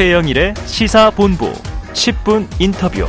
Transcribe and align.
최영일의 0.00 0.54
시사본부 0.64 1.52
10분 1.92 2.46
인터뷰. 2.58 3.04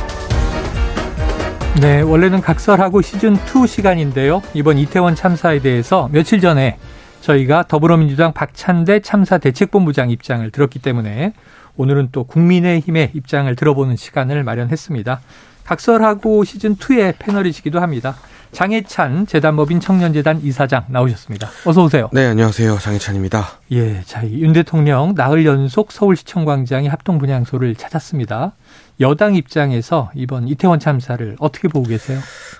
네, 1.80 2.02
원래는 2.02 2.42
각설하고 2.42 3.00
시즌 3.00 3.34
2 3.34 3.66
시간인데요. 3.66 4.42
이번 4.52 4.76
이태원 4.76 5.14
참사에 5.14 5.60
대해서 5.60 6.10
며칠 6.12 6.42
전에 6.42 6.76
저희가 7.22 7.62
더불어민주당 7.66 8.34
박찬대 8.34 9.00
참사 9.00 9.38
대책본부장 9.38 10.10
입장을 10.10 10.50
들었기 10.50 10.80
때문에 10.80 11.32
오늘은 11.78 12.10
또 12.12 12.24
국민의힘의 12.24 13.12
입장을 13.14 13.56
들어보는 13.56 13.96
시간을 13.96 14.44
마련했습니다. 14.44 15.22
각설하고 15.64 16.44
시즌 16.44 16.76
2의 16.76 17.14
패널이시기도 17.18 17.80
합니다. 17.80 18.16
장해찬 18.52 19.26
재단법인 19.26 19.80
청년재단 19.80 20.40
이사장 20.42 20.84
나오셨습니다. 20.88 21.48
어서 21.64 21.84
오세요. 21.84 22.10
네, 22.12 22.26
안녕하세요. 22.26 22.78
장해찬입니다. 22.78 23.46
예, 23.72 24.02
자, 24.04 24.26
윤 24.28 24.52
대통령 24.52 25.14
나흘 25.16 25.46
연속 25.46 25.90
서울시청 25.90 26.44
광장의 26.44 26.90
합동 26.90 27.18
분향소를 27.18 27.74
찾았습니다. 27.76 28.52
여당 29.00 29.34
입장에서 29.34 30.10
이번 30.14 30.48
이태원 30.48 30.78
참사를 30.80 31.36
어떻게 31.40 31.68
보고 31.68 31.88
계세요? 31.88 32.18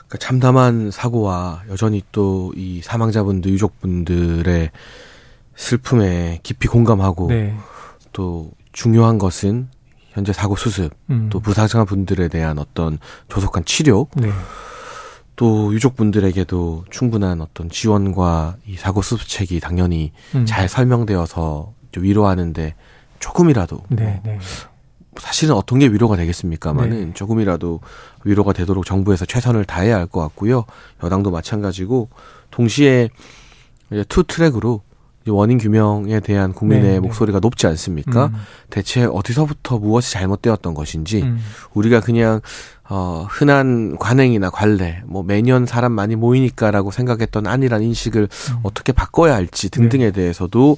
그러니까 0.09 0.19
참담한 0.19 0.91
사고와 0.91 1.63
여전히 1.71 2.03
또 2.11 2.53
이 2.57 2.81
사망자분들 2.83 3.51
유족분들의 3.53 4.71
슬픔에 5.55 6.41
깊이 6.43 6.69
공감하고 6.69 7.29
네. 7.29 7.55
또 8.13 8.51
중요한 8.73 9.19
것은 9.19 9.69
현재 10.11 10.33
사고 10.33 10.57
수습 10.57 10.91
음. 11.11 11.29
또 11.31 11.41
부상자 11.41 11.85
분들에 11.85 12.29
대한 12.29 12.59
어떤 12.59 12.99
조속한 13.29 13.65
치료 13.65 14.09
네. 14.17 14.31
또 15.37 15.73
유족분들에게도 15.75 16.85
충분한 16.91 17.41
어떤 17.41 17.71
지원과 17.71 18.57
이 18.67 18.77
사고 18.77 19.03
수습책이 19.03 19.61
당연히 19.61 20.13
음. 20.35 20.45
잘 20.47 20.69
설명되어서 20.69 21.73
위로하는데 21.97 22.75
조금이라도 23.19 23.83
네, 23.91 24.21
네. 24.25 24.39
사실은 25.17 25.55
어떤 25.55 25.79
게 25.79 25.87
위로가 25.89 26.17
되겠습니까만은 26.17 27.07
네. 27.09 27.15
조금이라도 27.15 27.81
위로가 28.25 28.53
되도록 28.53 28.85
정부에서 28.87 29.25
최선을 29.27 29.65
다해야 29.65 29.97
할 29.97 30.07
것 30.07 30.21
같고요. 30.21 30.65
여당도 31.03 31.31
마찬가지고 31.31 32.09
동시에 32.51 33.09
이제 33.91 34.05
two 34.09 34.25
track으로 34.25 34.83
원인 35.29 35.59
규명에 35.59 36.21
대한 36.21 36.53
국민의 36.53 36.83
네, 36.83 36.91
네. 36.95 37.01
목소리가 37.01 37.39
네. 37.39 37.41
높지 37.43 37.67
않습니까? 37.69 38.27
음. 38.27 38.35
대체 38.71 39.05
어디서부터 39.05 39.79
무엇이 39.79 40.13
잘못되었던 40.13 40.75
것인지 40.75 41.23
음. 41.23 41.39
우리가 41.75 42.01
그냥 42.01 42.41
어 42.89 43.27
흔한 43.31 43.97
관행이나 43.99 44.51
관례 44.51 45.03
뭐 45.07 45.23
매년 45.23 45.67
사람 45.67 45.93
많이 45.93 46.17
모이니까라고 46.17 46.91
생각했던 46.91 47.47
아니란 47.47 47.83
인식을 47.83 48.23
음. 48.23 48.57
어떻게 48.63 48.93
바꿔야 48.93 49.35
할지 49.35 49.71
등등에 49.71 50.07
네. 50.07 50.11
대해서도 50.13 50.77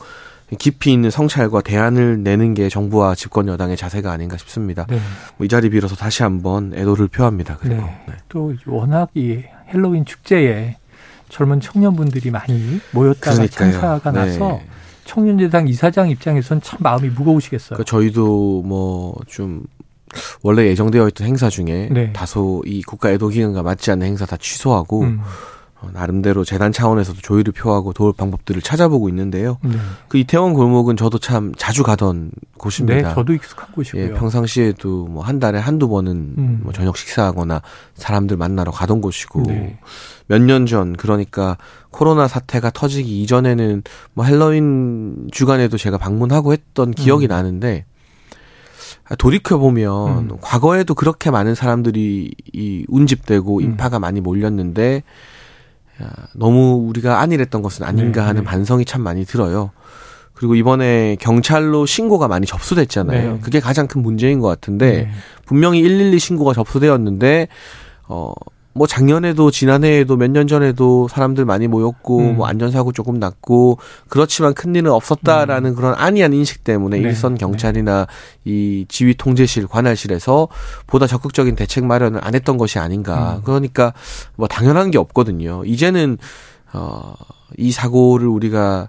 깊이 0.58 0.92
있는 0.92 1.10
성찰과 1.10 1.62
대안을 1.62 2.22
내는 2.22 2.54
게 2.54 2.68
정부와 2.68 3.14
집권 3.14 3.48
여당의 3.48 3.76
자세가 3.76 4.12
아닌가 4.12 4.36
싶습니다. 4.36 4.86
네. 4.88 4.98
뭐 5.38 5.46
이 5.46 5.48
자리 5.48 5.70
빌어서 5.70 5.96
다시 5.96 6.22
한번 6.22 6.72
애도를 6.74 7.08
표합니다. 7.08 7.56
그리고 7.60 7.76
네. 7.82 8.04
네. 8.06 8.14
또 8.28 8.52
워낙 8.66 9.08
이 9.14 9.42
헬로윈 9.72 10.04
축제에 10.04 10.76
젊은 11.28 11.60
청년분들이 11.60 12.30
많이 12.30 12.80
모였다가 12.92 13.36
그러니까요. 13.36 13.72
참사가 13.72 14.12
네. 14.12 14.18
나서 14.18 14.60
청년재당 15.04 15.68
이사장 15.68 16.08
입장에서는 16.10 16.62
참 16.62 16.78
마음이 16.82 17.08
무거우시겠어요. 17.10 17.76
그러니까 17.76 17.84
저희도 17.90 18.62
뭐 18.62 19.14
좀 19.26 19.64
원래 20.42 20.66
예정되어 20.68 21.08
있던 21.08 21.26
행사 21.26 21.48
중에 21.50 21.88
네. 21.90 22.12
다소 22.12 22.62
이 22.66 22.82
국가 22.82 23.10
애도 23.10 23.28
기간과 23.28 23.62
맞지 23.64 23.90
않는 23.90 24.06
행사 24.06 24.24
다 24.26 24.36
취소하고 24.36 25.02
음. 25.02 25.20
어, 25.84 25.90
나름대로 25.92 26.44
재단 26.44 26.72
차원에서도 26.72 27.20
조의를 27.20 27.52
표하고 27.52 27.92
도울 27.92 28.12
방법들을 28.12 28.62
찾아보고 28.62 29.08
있는데요. 29.08 29.58
네. 29.62 29.76
그 30.08 30.18
이태원 30.18 30.54
골목은 30.54 30.96
저도 30.96 31.18
참 31.18 31.52
자주 31.56 31.82
가던 31.82 32.30
곳입니다. 32.56 33.08
네, 33.08 33.14
저도 33.14 33.32
익숙한 33.34 33.72
곳이고요. 33.72 34.02
예, 34.02 34.12
평상시에도 34.12 35.06
뭐 35.06 35.24
한 35.24 35.38
달에 35.40 35.58
한두 35.58 35.88
번은 35.88 36.34
음. 36.38 36.60
뭐 36.62 36.72
저녁 36.72 36.96
식사하거나 36.96 37.62
사람들 37.94 38.36
만나러 38.36 38.70
가던 38.70 39.00
곳이고 39.00 39.42
네. 39.46 39.78
몇년 40.26 40.66
전 40.66 40.94
그러니까 40.94 41.56
코로나 41.90 42.28
사태가 42.28 42.70
터지기 42.70 43.22
이전에는 43.22 43.82
뭐 44.12 44.24
헬로윈 44.24 45.28
주간에도 45.32 45.78
제가 45.78 45.98
방문하고 45.98 46.52
했던 46.52 46.90
기억이 46.92 47.26
음. 47.26 47.28
나는데 47.28 47.86
돌이켜 49.18 49.58
보면 49.58 50.30
음. 50.30 50.36
과거에도 50.40 50.94
그렇게 50.94 51.30
많은 51.30 51.54
사람들이 51.54 52.32
이 52.52 52.84
운집되고 52.88 53.58
음. 53.58 53.62
인파가 53.62 53.98
많이 53.98 54.20
몰렸는데 54.20 55.02
야, 56.02 56.10
너무 56.34 56.86
우리가 56.88 57.20
안일했던 57.20 57.62
것은 57.62 57.84
아닌가 57.84 58.22
네, 58.22 58.26
하는 58.26 58.42
네. 58.42 58.46
반성이 58.46 58.84
참 58.84 59.02
많이 59.02 59.24
들어요. 59.24 59.70
그리고 60.34 60.56
이번에 60.56 61.16
경찰로 61.20 61.86
신고가 61.86 62.26
많이 62.28 62.46
접수됐잖아요. 62.46 63.32
네. 63.34 63.40
그게 63.40 63.60
가장 63.60 63.86
큰 63.86 64.02
문제인 64.02 64.40
것 64.40 64.48
같은데 64.48 65.04
네. 65.04 65.10
분명히 65.46 65.82
112 65.82 66.18
신고가 66.18 66.52
접수되었는데 66.52 67.48
어. 68.08 68.32
뭐 68.74 68.86
작년에도 68.86 69.50
지난해에도 69.50 70.16
몇 70.16 70.34
년 70.34 70.48
전에도 70.48 71.06
사람들 71.08 71.44
많이 71.44 71.68
모였고 71.68 72.18
음. 72.18 72.36
뭐 72.36 72.46
안전사고 72.48 72.90
조금 72.92 73.18
났고 73.20 73.78
그렇지만 74.08 74.52
큰 74.52 74.74
일은 74.74 74.90
없었다라는 74.90 75.70
음. 75.70 75.74
그런 75.76 75.94
안이한 75.94 76.32
인식 76.32 76.64
때문에 76.64 76.98
네. 76.98 77.02
일선 77.08 77.34
네. 77.34 77.38
경찰이나 77.38 78.06
네. 78.06 78.50
이 78.50 78.84
지휘 78.88 79.14
통제실 79.14 79.68
관할실에서 79.68 80.48
보다 80.88 81.06
적극적인 81.06 81.54
대책 81.54 81.84
마련을 81.84 82.20
안 82.24 82.34
했던 82.34 82.58
것이 82.58 82.78
아닌가. 82.80 83.36
음. 83.36 83.42
그러니까 83.44 83.92
뭐 84.34 84.48
당연한 84.48 84.90
게 84.90 84.98
없거든요. 84.98 85.62
이제는 85.64 86.18
어이 86.72 87.70
사고를 87.70 88.26
우리가 88.26 88.88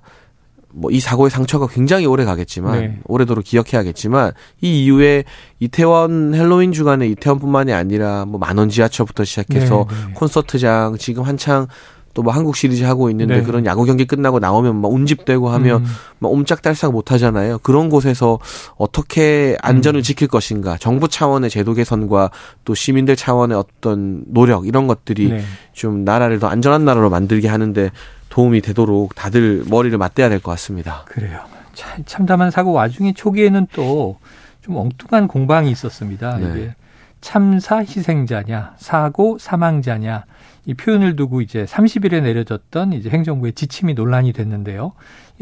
뭐 0.75 0.91
이 0.91 0.99
사고의 0.99 1.29
상처가 1.29 1.67
굉장히 1.67 2.05
오래 2.05 2.25
가겠지만 2.25 2.79
네. 2.79 2.99
오래도록 3.05 3.43
기억해야겠지만 3.45 4.31
이 4.61 4.85
이후에 4.85 5.23
이태원 5.59 6.33
헬로윈 6.33 6.73
주간에 6.73 7.07
이태원뿐만이 7.07 7.73
아니라 7.73 8.25
뭐 8.25 8.39
만원 8.39 8.69
지하철부터 8.69 9.23
시작해서 9.23 9.87
네, 9.89 9.95
네. 10.07 10.13
콘서트장 10.13 10.97
지금 10.97 11.23
한창 11.23 11.67
또 12.15 12.23
뭐 12.23 12.33
한국 12.33 12.55
시리즈 12.55 12.83
하고 12.83 13.09
있는데 13.09 13.35
네. 13.35 13.43
그런 13.43 13.65
야구 13.65 13.83
경기 13.83 14.05
끝나고 14.05 14.39
나오면 14.39 14.79
막 14.81 14.91
운집되고 14.91 15.49
하면 15.49 15.81
음. 15.81 15.85
막 16.19 16.31
옴짝달싹 16.31 16.93
못 16.93 17.11
하잖아요. 17.11 17.59
그런 17.59 17.89
곳에서 17.89 18.39
어떻게 18.77 19.57
안전을 19.61 19.99
음. 19.99 20.01
지킬 20.01 20.29
것인가. 20.29 20.77
정부 20.77 21.09
차원의 21.09 21.49
제도 21.49 21.73
개선과 21.73 22.31
또 22.63 22.73
시민들 22.73 23.17
차원의 23.17 23.57
어떤 23.57 24.23
노력 24.27 24.65
이런 24.65 24.87
것들이 24.87 25.29
네. 25.29 25.43
좀 25.73 26.05
나라를 26.05 26.39
더 26.39 26.47
안전한 26.47 26.85
나라로 26.85 27.09
만들게 27.09 27.49
하는데 27.49 27.91
도움이 28.35 28.59
되도록 28.62 29.16
다들 29.16 29.63
머리를 29.69 29.97
맞대야 29.97 30.28
될 30.29 30.40
것 30.41 30.51
같습니다. 30.51 31.03
그래요. 31.06 31.40
참, 31.73 32.03
참담한 32.06 32.51
사고 32.51 32.73
와중에 32.73 33.13
초기에는 33.13 33.68
또 33.73 34.18
좀 34.62 34.78
엉뚱한 34.78 35.28
공방이 35.28 35.69
있었습니다. 35.69 36.40
네. 36.40 36.50
이게 36.50 36.75
참사 37.22 37.78
희생자냐, 37.78 38.73
사고 38.78 39.38
사망자냐 39.38 40.25
이 40.66 40.73
표현을 40.73 41.16
두고 41.16 41.41
이제 41.41 41.66
30일에 41.66 42.23
내려졌던 42.23 42.94
이제 42.94 43.12
행정부의 43.12 43.53
지침이 43.53 43.94
논란이 43.94 44.34
됐는데요. 44.34 44.94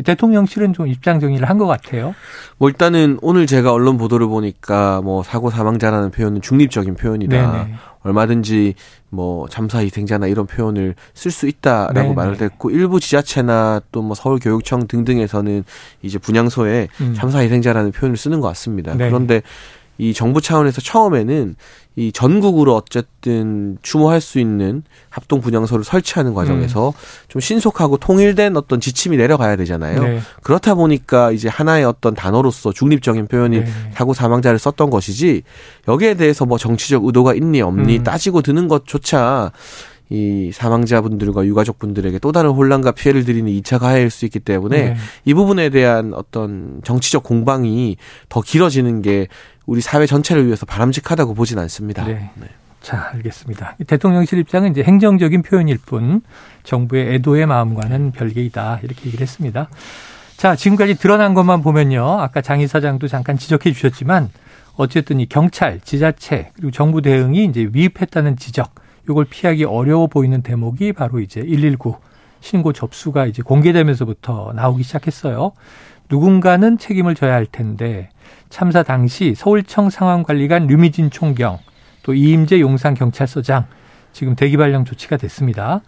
대통령실은 0.02 0.74
좀 0.74 0.88
입장 0.88 1.20
정리를 1.20 1.48
한 1.48 1.58
것 1.58 1.68
같아요. 1.68 2.16
뭐 2.58 2.68
일단은 2.70 3.20
오늘 3.22 3.46
제가 3.46 3.72
언론 3.72 3.98
보도를 3.98 4.28
보니까 4.28 5.02
뭐 5.02 5.22
사고 5.22 5.50
사망자라는 5.52 6.10
표현은 6.12 6.42
중립적인 6.42 6.96
표현이다. 6.96 7.52
네네. 7.52 7.74
얼마든지 8.02 8.74
뭐 9.10 9.48
참사 9.48 9.80
희생자나 9.80 10.28
이런 10.28 10.48
표현을 10.48 10.96
쓸 11.14 11.30
수 11.32 11.48
있다라고 11.48 11.94
네네. 11.94 12.14
말을 12.16 12.42
했고 12.42 12.70
일부 12.72 13.00
지자체나 13.00 13.82
또 13.92 14.02
뭐 14.02 14.16
서울교육청 14.16 14.88
등등에서는 14.88 15.64
이제 16.02 16.18
분향소에 16.18 16.88
음. 17.00 17.14
참사 17.16 17.40
희생자라는 17.40 17.92
표현을 17.92 18.18
쓰는 18.18 18.40
것 18.42 18.48
같습니다. 18.50 18.94
네 18.96 19.08
그런데 19.08 19.42
이 19.98 20.14
정부 20.14 20.42
차원에서 20.42 20.82
처음에는 20.82 21.56
이 21.96 22.12
전국으로 22.12 22.76
어쨌든 22.76 23.78
추모할 23.84 24.20
수 24.20 24.40
있는 24.40 24.82
합동 25.10 25.42
분향소를 25.42 25.84
설치하는 25.84 26.34
과정에서 26.34 26.90
음. 26.90 26.94
좀 27.28 27.40
신속하고 27.40 27.98
통일된 27.98 28.58
어떤 28.58 28.80
지침이 28.80 29.16
내려가야 29.16 29.56
되잖아요. 29.58 30.02
네. 30.02 30.20
그렇다 30.42 30.74
보니까 30.74 31.32
이제 31.32 31.48
하나의 31.50 31.86
어떤 31.86 32.16
단어로서 32.16 32.74
중립적인 32.74 33.28
표현이 33.28 33.60
네. 33.60 33.68
사고 33.94 34.16
사망자를 34.16 34.58
썼던 34.58 34.90
것이지 34.90 35.44
여기에 35.88 36.16
대해서 36.16 36.46
뭐 36.46 36.58
정치적 36.58 37.06
의도가 37.06 37.36
있니 37.36 37.62
없니 37.62 37.98
음. 37.98 38.04
따지고 38.04 38.42
드는 38.42 38.68
것조차 38.68 39.52
이 40.10 40.52
사망자분들과 40.54 41.46
유가족분들에게 41.46 42.20
또 42.20 42.32
다른 42.32 42.52
혼란과 42.52 42.92
피해를 42.92 43.26
드리는 43.26 43.52
2차 43.52 43.80
가해일 43.80 44.10
수 44.10 44.26
있기 44.26 44.40
때문에 44.40 44.90
네. 44.90 44.96
이 45.26 45.34
부분에 45.34 45.70
대한 45.70 46.14
어떤 46.14 46.82
정치적 46.84 47.24
공방이 47.24 47.98
더 48.30 48.42
길어지는 48.42 49.02
게 49.02 49.28
우리 49.66 49.82
사회 49.82 50.06
전체를 50.06 50.46
위해서 50.46 50.66
바람직하다고 50.66 51.34
보진 51.34 51.58
않습니다. 51.60 52.06
네. 52.06 52.32
네. 52.36 52.48
자, 52.82 53.12
알겠습니다. 53.14 53.78
대통령실 53.88 54.40
입장은 54.40 54.72
이제 54.72 54.84
행정적인 54.84 55.42
표현일 55.42 55.80
뿐 55.86 56.22
정부의 56.64 57.16
애도의 57.16 57.46
마음과는 57.46 58.12
별개이다. 58.12 58.82
이렇게 58.84 59.06
얘기를 59.06 59.22
했습니다. 59.22 59.70
자, 60.36 60.58
지금까지 60.58 60.96
드러난 60.96 61.34
것만 61.34 61.62
보면요. 61.62 62.20
아까 62.20 62.42
장 62.42 62.60
이사장도 62.60 63.08
잠깐 63.08 63.38
지적해 63.38 63.72
주셨지만 63.72 64.30
어쨌든 64.76 65.22
이 65.22 65.28
경찰, 65.28 65.80
지자체, 65.80 66.52
그리고 66.56 66.72
정부 66.72 67.02
대응이 67.02 67.46
이제 67.46 67.70
위입했다는 67.72 68.36
지적, 68.36 68.76
이걸 69.10 69.26
피하기 69.26 69.66
어려워 69.66 70.08
보이는 70.08 70.42
대목이 70.42 70.94
바로 70.94 71.20
이제 71.20 71.42
119 71.42 71.98
신고 72.40 72.74
접수가 72.74 73.26
이제 73.26 73.42
공개되면서부터 73.42 74.54
나오기 74.56 74.84
시작했어요. 74.84 75.54
누군가는 76.10 76.78
책임을 76.78 77.16
져야 77.16 77.34
할 77.34 77.46
텐데 77.46 78.10
참사 78.50 78.84
당시 78.84 79.34
서울청 79.36 79.90
상황관리관 79.90 80.68
류미진 80.68 81.10
총경 81.10 81.60
또 82.04 82.14
이임재 82.14 82.60
용산 82.60 82.94
경찰서장 82.94 83.66
지금 84.12 84.36
대기 84.36 84.58
발령 84.58 84.86
조치가 84.86 85.18
됐습니다. 85.18 85.82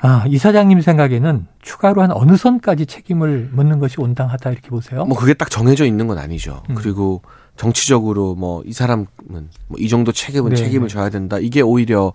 아, 0.00 0.24
이사장님 0.28 0.80
생각에는 0.80 1.46
추가로 1.60 2.02
한 2.02 2.12
어느 2.12 2.36
선까지 2.36 2.86
책임을 2.86 3.50
묻는 3.52 3.80
것이 3.80 4.00
온당하다 4.00 4.50
이렇게 4.50 4.68
보세요? 4.68 5.04
뭐 5.04 5.18
그게 5.18 5.34
딱 5.34 5.50
정해져 5.50 5.84
있는 5.84 6.06
건 6.06 6.18
아니죠. 6.18 6.62
음. 6.70 6.76
그리고 6.76 7.22
정치적으로 7.58 8.34
뭐 8.34 8.62
이 8.66 8.72
사람은 8.72 9.06
뭐 9.26 9.78
이 9.78 9.88
정도 9.88 10.12
책임은 10.12 10.50
네. 10.50 10.56
책임을 10.56 10.88
져야 10.88 11.10
된다. 11.10 11.38
이게 11.38 11.60
오히려 11.60 12.12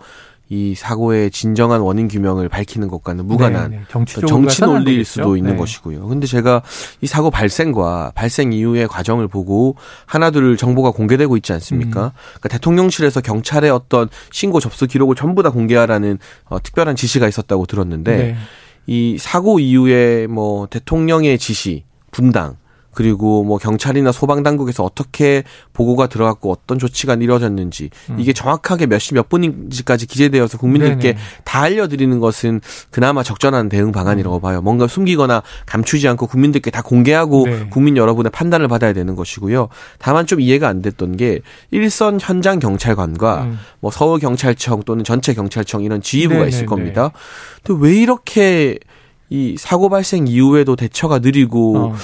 이 0.50 0.76
사고의 0.76 1.32
진정한 1.32 1.82
원인 1.82 2.08
규명을 2.08 2.50
밝히는 2.50 2.88
것과는 2.90 3.26
무관한 3.26 3.72
네, 3.72 3.78
네. 3.78 3.84
정치 4.28 4.62
논리일 4.62 5.06
수도 5.06 5.38
있는 5.38 5.52
네. 5.52 5.58
것이고요. 5.58 6.06
근데 6.08 6.28
제가 6.28 6.62
이 7.02 7.08
사고 7.08 7.32
발생과 7.32 8.12
발생 8.14 8.52
이후의 8.54 8.88
과정을 8.88 9.28
보고 9.30 9.78
하나둘 10.06 10.58
정보가 10.58 10.92
공개되고 10.92 11.38
있지 11.38 11.54
않습니까? 11.54 12.08
음. 12.08 12.12
그러니까 12.34 12.50
대통령실에서 12.50 13.22
경찰의 13.22 13.72
어떤 13.72 14.10
신고 14.32 14.60
접수 14.60 14.86
기록을 14.86 15.16
전부 15.16 15.42
다 15.44 15.50
공개하라는 15.50 16.20
어, 16.50 16.62
특별한 16.62 16.98
지시가 16.98 17.28
있었다고 17.28 17.66
들었는데 17.66 18.18
네. 18.18 18.36
이 18.86 19.18
사고 19.18 19.60
이후에 19.60 20.28
뭐 20.28 20.68
대통령의 20.68 21.40
지시, 21.40 21.86
분당 22.12 22.58
그리고 22.94 23.44
뭐 23.44 23.58
경찰이나 23.58 24.12
소방 24.12 24.44
당국에서 24.44 24.84
어떻게 24.84 25.44
보고가 25.74 26.08
들어갔고 26.08 26.52
어떤 26.52 26.78
조치가 26.80 27.14
이루어졌는지 27.16 27.90
음. 28.10 28.20
이게 28.20 28.34
정확하게 28.34 28.88
몇 28.88 29.00
시 29.00 29.14
몇 29.14 29.30
분인지까지 29.30 30.06
기재되어서 30.08 30.58
국민들께 30.58 31.14
네네. 31.14 31.18
다 31.44 31.62
알려드리는 31.62 32.20
것은 32.20 32.62
그나마 32.90 33.22
적절한 33.24 33.70
대응 33.70 33.92
방안이라고 33.92 34.38
음. 34.38 34.42
봐요. 34.42 34.62
뭔가 34.62 34.88
숨기거나 34.88 35.44
감추지 35.66 36.08
않고 36.08 36.28
국민들께 36.28 36.72
다 36.72 36.82
공개하고 36.82 37.46
네. 37.46 37.68
국민 37.70 37.98
여러분의 37.98 38.32
판단을 38.32 38.68
받아야 38.68 38.94
되는 38.94 39.16
것이고요. 39.16 39.70
다만 40.00 40.26
좀 40.26 40.40
이해가 40.42 40.68
안 40.68 40.82
됐던 40.82 41.18
게 41.18 41.42
일선 41.72 42.20
현장 42.22 42.60
경찰관과 42.60 43.44
음. 43.44 43.60
뭐 43.80 43.92
서울 43.92 44.20
경찰청 44.20 44.84
또는 44.84 45.04
전체 45.04 45.34
경찰청 45.34 45.84
이런 45.84 46.02
지휘부가 46.02 46.40
네네네. 46.40 46.50
있을 46.56 46.66
겁니다. 46.66 47.12
근데 47.64 47.86
왜 47.86 47.96
이렇게 47.96 48.78
이 49.30 49.56
사고 49.58 49.90
발생 49.90 50.28
이후에도 50.28 50.76
대처가 50.76 51.20
느리고 51.20 51.78
어. 51.78 51.96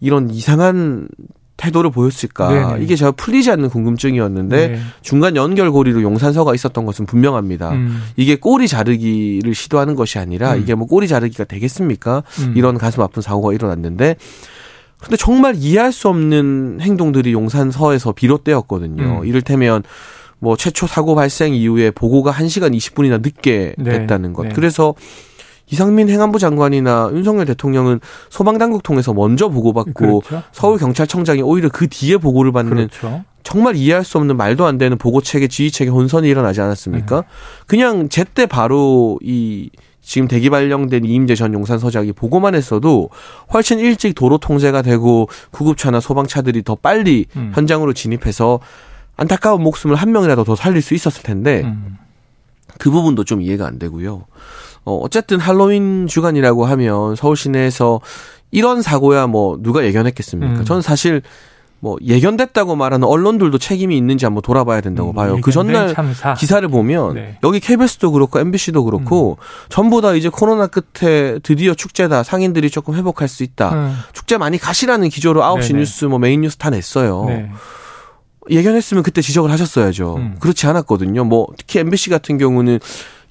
이런 0.00 0.30
이상한 0.30 1.08
태도를 1.58 1.90
보였을까? 1.90 2.48
네네. 2.48 2.84
이게 2.84 2.96
제가 2.96 3.10
풀리지 3.12 3.50
않는 3.50 3.68
궁금증이었는데 3.68 4.68
네. 4.68 4.78
중간 5.02 5.36
연결고리로 5.36 6.02
용산서가 6.02 6.54
있었던 6.54 6.86
것은 6.86 7.04
분명합니다. 7.04 7.72
음. 7.72 8.00
이게 8.16 8.36
꼬리 8.36 8.68
자르기를 8.68 9.54
시도하는 9.54 9.96
것이 9.96 10.18
아니라 10.18 10.54
음. 10.54 10.62
이게 10.62 10.74
뭐 10.74 10.86
꼬리 10.86 11.08
자르기가 11.08 11.44
되겠습니까? 11.44 12.22
음. 12.40 12.54
이런 12.56 12.78
가슴 12.78 13.02
아픈 13.02 13.22
사고가 13.22 13.52
일어났는데 13.52 14.16
근데 15.00 15.16
정말 15.16 15.54
이해할 15.56 15.92
수 15.92 16.08
없는 16.08 16.78
행동들이 16.80 17.32
용산서에서 17.32 18.12
비롯되었거든요. 18.12 19.20
음. 19.22 19.26
이를테면 19.26 19.82
뭐 20.38 20.56
최초 20.56 20.86
사고 20.86 21.14
발생 21.16 21.54
이후에 21.54 21.90
보고가 21.90 22.32
1시간 22.32 22.74
20분이나 22.76 23.20
늦게 23.20 23.74
네. 23.78 23.98
됐다는 23.98 24.32
것. 24.32 24.44
네. 24.44 24.52
그래서 24.54 24.94
이상민 25.70 26.08
행안부 26.08 26.38
장관이나 26.38 27.10
윤석열 27.12 27.46
대통령은 27.46 28.00
소방당국 28.30 28.82
통해서 28.82 29.12
먼저 29.12 29.48
보고받고 29.48 30.20
그렇죠. 30.20 30.42
서울경찰청장이 30.52 31.42
오히려 31.42 31.68
그 31.68 31.88
뒤에 31.88 32.16
보고를 32.16 32.52
받는 32.52 32.74
그렇죠. 32.74 33.24
정말 33.42 33.76
이해할 33.76 34.04
수 34.04 34.18
없는 34.18 34.36
말도 34.36 34.66
안 34.66 34.78
되는 34.78 34.98
보고 34.98 35.20
체계, 35.20 35.48
지휘 35.48 35.70
체계 35.70 35.90
혼선이 35.90 36.28
일어나지 36.28 36.60
않았습니까? 36.60 37.22
네. 37.22 37.26
그냥 37.66 38.08
제때 38.08 38.46
바로 38.46 39.18
이 39.22 39.70
지금 40.02 40.26
대기 40.26 40.48
발령된 40.48 41.04
이임재 41.04 41.34
전 41.34 41.52
용산 41.52 41.78
서장이 41.78 42.12
보고만 42.12 42.54
했어도 42.54 43.10
훨씬 43.52 43.78
일찍 43.78 44.14
도로 44.14 44.38
통제가 44.38 44.80
되고 44.82 45.28
구급차나 45.50 46.00
소방차들이 46.00 46.62
더 46.62 46.74
빨리 46.74 47.26
음. 47.36 47.52
현장으로 47.54 47.92
진입해서 47.92 48.60
안타까운 49.18 49.62
목숨을 49.62 49.96
한 49.96 50.12
명이라도 50.12 50.44
더 50.44 50.56
살릴 50.56 50.80
수 50.80 50.94
있었을 50.94 51.22
텐데 51.22 51.62
음. 51.64 51.98
그 52.78 52.90
부분도 52.90 53.24
좀 53.24 53.40
이해가 53.42 53.66
안 53.66 53.78
되고요. 53.78 54.24
어, 54.84 54.94
어쨌든 55.02 55.38
할로윈 55.38 56.06
주간이라고 56.06 56.64
하면 56.66 57.16
서울 57.16 57.36
시내에서 57.36 58.00
이런 58.50 58.80
사고야 58.82 59.26
뭐 59.26 59.58
누가 59.60 59.84
예견했겠습니까? 59.84 60.60
음. 60.60 60.64
저는 60.64 60.80
사실 60.82 61.22
뭐 61.80 61.96
예견됐다고 62.04 62.74
말하는 62.74 63.06
언론들도 63.06 63.56
책임이 63.58 63.96
있는지 63.96 64.24
한번 64.24 64.42
돌아봐야 64.42 64.80
된다고 64.80 65.10
음, 65.10 65.14
봐요. 65.14 65.38
그 65.40 65.52
전날 65.52 65.94
참사. 65.94 66.34
기사를 66.34 66.66
보면 66.68 67.14
네. 67.14 67.38
여기 67.44 67.60
KBS도 67.60 68.10
그렇고 68.10 68.40
MBC도 68.40 68.82
그렇고 68.84 69.38
음. 69.38 69.44
전부 69.68 70.00
다 70.00 70.14
이제 70.14 70.28
코로나 70.28 70.66
끝에 70.66 71.38
드디어 71.42 71.74
축제다. 71.74 72.24
상인들이 72.24 72.70
조금 72.70 72.94
회복할 72.94 73.28
수 73.28 73.44
있다. 73.44 73.74
음. 73.74 73.96
축제 74.12 74.38
많이 74.38 74.58
가시라는 74.58 75.08
기조로 75.08 75.40
9시 75.42 75.68
네네. 75.68 75.78
뉴스 75.80 76.04
뭐 76.06 76.18
메인 76.18 76.40
뉴스 76.40 76.56
다 76.56 76.70
냈어요. 76.70 77.24
네. 77.28 77.50
예견했으면 78.50 79.02
그때 79.02 79.20
지적을 79.22 79.50
하셨어야죠. 79.50 80.16
음. 80.16 80.36
그렇지 80.40 80.66
않았거든요. 80.66 81.24
뭐 81.24 81.46
특히 81.56 81.80
MBC 81.80 82.10
같은 82.10 82.38
경우는 82.38 82.78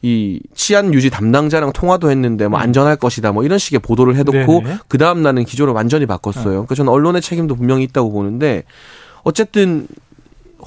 이 0.04 0.40
치안 0.54 0.94
유지 0.94 1.10
담당자랑 1.10 1.74
통화도 1.74 2.12
했는데 2.12 2.48
뭐 2.48 2.60
음. 2.60 2.62
안전할 2.62 2.98
것이다 2.98 3.32
뭐 3.32 3.44
이런 3.44 3.58
식의 3.58 3.80
보도를 3.80 4.16
해놓고 4.16 4.64
그 4.88 4.98
다음 4.98 5.24
날은 5.24 5.46
기조를 5.46 5.74
완전히 5.74 6.06
바꿨어요. 6.06 6.46
어. 6.46 6.52
그러니까 6.52 6.76
저는 6.76 6.92
언론의 6.92 7.22
책임도 7.22 7.56
분명히 7.56 7.84
있다고 7.84 8.12
보는데 8.12 8.64
어쨌든 9.24 9.88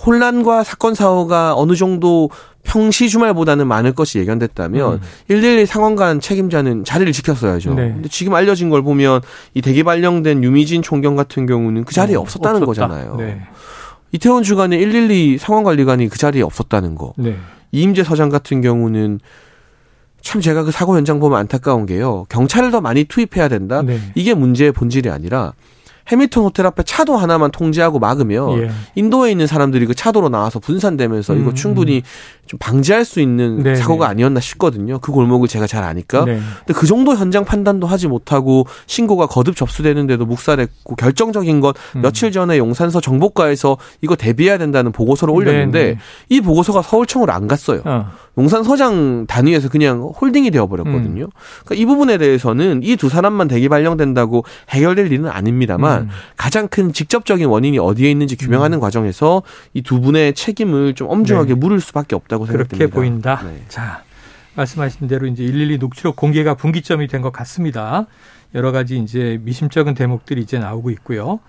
혼란과 0.04 0.64
사건 0.64 0.94
사고가 0.94 1.54
어느 1.56 1.74
정도 1.74 2.30
평시 2.62 3.08
주말보다는 3.08 3.66
많을 3.66 3.92
것이 3.92 4.18
예견됐다면 4.18 4.94
음. 4.94 5.00
112 5.28 5.66
상황관 5.66 6.20
책임자는 6.20 6.84
자리를 6.84 7.12
지켰어야죠. 7.12 7.74
네. 7.74 7.88
근데 7.88 8.08
지금 8.08 8.34
알려진 8.34 8.68
걸 8.68 8.82
보면 8.82 9.22
이 9.54 9.62
대기 9.62 9.82
발령된 9.82 10.44
유미진 10.44 10.82
총경 10.82 11.16
같은 11.16 11.46
경우는 11.46 11.84
그 11.84 11.94
자리에 11.94 12.16
어, 12.16 12.20
없었다는 12.20 12.62
없었다. 12.62 12.88
거잖아요. 12.88 13.16
네. 13.16 13.40
이태원 14.12 14.42
주간에 14.42 14.78
112 14.78 15.38
상황관리관이 15.38 16.08
그 16.08 16.18
자리에 16.18 16.42
없었다는 16.42 16.94
거. 16.94 17.12
네. 17.16 17.36
이임재 17.72 18.04
서장 18.04 18.28
같은 18.28 18.60
경우는 18.60 19.20
참 20.20 20.40
제가 20.40 20.64
그 20.64 20.70
사고 20.70 20.96
현장 20.96 21.20
보면 21.20 21.38
안타까운 21.38 21.86
게요. 21.86 22.26
경찰을 22.28 22.70
더 22.70 22.80
많이 22.80 23.04
투입해야 23.04 23.48
된다. 23.48 23.82
네. 23.82 23.98
이게 24.14 24.34
문제의 24.34 24.72
본질이 24.72 25.08
아니라 25.10 25.52
해밀턴 26.08 26.44
호텔 26.44 26.66
앞에 26.66 26.82
차도 26.82 27.16
하나만 27.16 27.52
통제하고 27.52 27.98
막으면 27.98 28.62
예. 28.62 28.70
인도에 28.96 29.30
있는 29.30 29.46
사람들이 29.46 29.86
그 29.86 29.94
차도로 29.94 30.28
나와서 30.28 30.58
분산되면서 30.58 31.34
음, 31.34 31.40
이거 31.40 31.54
충분히 31.54 31.98
음. 31.98 32.02
좀 32.50 32.58
방지할 32.58 33.04
수 33.04 33.20
있는 33.20 33.62
네 33.62 33.76
사고가 33.76 34.06
네. 34.06 34.10
아니었나 34.10 34.40
싶거든요. 34.40 34.98
그 34.98 35.12
골목을 35.12 35.46
제가 35.46 35.68
잘 35.68 35.84
아니까. 35.84 36.24
네. 36.24 36.40
근데 36.66 36.74
그 36.74 36.84
정도 36.88 37.14
현장 37.14 37.44
판단도 37.44 37.86
하지 37.86 38.08
못하고 38.08 38.66
신고가 38.86 39.26
거듭 39.26 39.54
접수되는데도 39.54 40.26
묵살했고 40.26 40.96
결정적인 40.96 41.60
것 41.60 41.76
음. 41.94 42.02
며칠 42.02 42.32
전에 42.32 42.58
용산서 42.58 43.00
정보과에서 43.00 43.76
이거 44.00 44.16
대비해야 44.16 44.58
된다는 44.58 44.90
보고서를 44.90 45.32
올렸는데 45.32 45.78
네네. 45.78 45.92
네. 45.92 45.98
이 46.28 46.40
보고서가 46.40 46.82
서울청으로 46.82 47.32
안 47.32 47.46
갔어요. 47.46 47.82
어. 47.84 48.10
용산서장 48.38 49.26
단위에서 49.26 49.68
그냥 49.68 50.02
홀딩이 50.20 50.50
되어버렸거든요. 50.50 51.24
음. 51.24 51.30
그러니까 51.64 51.74
이 51.74 51.84
부분에 51.84 52.18
대해서는 52.18 52.80
이 52.82 52.96
두 52.96 53.08
사람만 53.08 53.48
대기 53.48 53.68
발령된다고 53.68 54.44
해결될 54.70 55.10
일은 55.12 55.28
아닙니다만 55.28 56.02
음. 56.02 56.08
가장 56.36 56.68
큰 56.68 56.92
직접적인 56.92 57.46
원인이 57.46 57.78
어디에 57.78 58.10
있는지 58.10 58.36
규명하는 58.36 58.78
음. 58.78 58.80
과정에서 58.80 59.42
이 59.74 59.82
두 59.82 60.00
분의 60.00 60.34
책임을 60.34 60.94
좀 60.94 61.08
엄중하게 61.10 61.54
네. 61.54 61.54
물을 61.54 61.80
수밖에 61.80 62.14
없다고 62.14 62.39
생각됩니다. 62.46 62.76
그렇게 62.76 62.92
보인다. 62.92 63.42
네. 63.44 63.62
자, 63.68 64.02
말씀하신 64.54 65.06
대로 65.08 65.26
이제 65.26 65.44
112 65.44 65.78
녹취록 65.78 66.16
공개가 66.16 66.54
분기점이 66.54 67.06
된 67.06 67.22
것 67.22 67.32
같습니다. 67.32 68.06
여러 68.54 68.72
가지 68.72 68.98
이제 68.98 69.38
미심쩍은 69.42 69.94
대목들이 69.94 70.40
이제 70.40 70.58
나오고 70.58 70.90
있고요. 70.90 71.40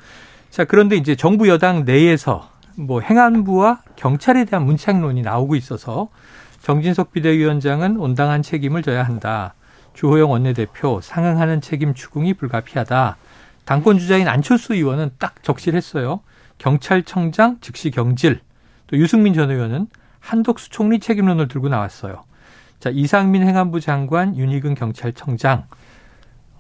자, 0.50 0.66
그런데 0.66 0.96
이제 0.98 1.16
정부 1.16 1.48
여당 1.50 1.86
내에서 1.86 2.50
뭐 2.76 3.02
행안부와 3.02 3.82
경찰에 3.96 4.46
대한 4.46 4.66
문착론이 4.66 5.22
나오고 5.22 5.56
있어서 5.56 6.10
정진석 6.62 7.12
비대위원장은 7.12 7.98
온당한 7.98 8.42
책임을 8.44 8.84
져야 8.84 9.04
한다. 9.04 9.56
주호영 9.94 10.30
원내대표 10.32 11.02
상응하는 11.02 11.60
책임 11.62 11.94
추궁이 11.94 12.34
불가피하다. 12.36 13.18
당권 13.66 13.98
주자인 13.98 14.28
안철수 14.28 14.74
의원은 14.76 15.12
딱 15.20 15.42
적실했어요. 15.44 16.22
경찰청장 16.60 17.58
즉시 17.62 17.90
경질. 17.92 18.42
또 18.88 18.98
유승민 18.98 19.34
전 19.34 19.50
의원은 19.52 19.88
한덕수 20.22 20.70
총리 20.70 21.00
책임론을 21.00 21.50
들고 21.50 21.68
나왔어요. 21.68 22.24
자, 22.80 22.90
이상민 22.90 23.44
행안부 23.44 23.82
장관, 23.82 24.38
윤희근 24.38 24.76
경찰청장 24.76 25.66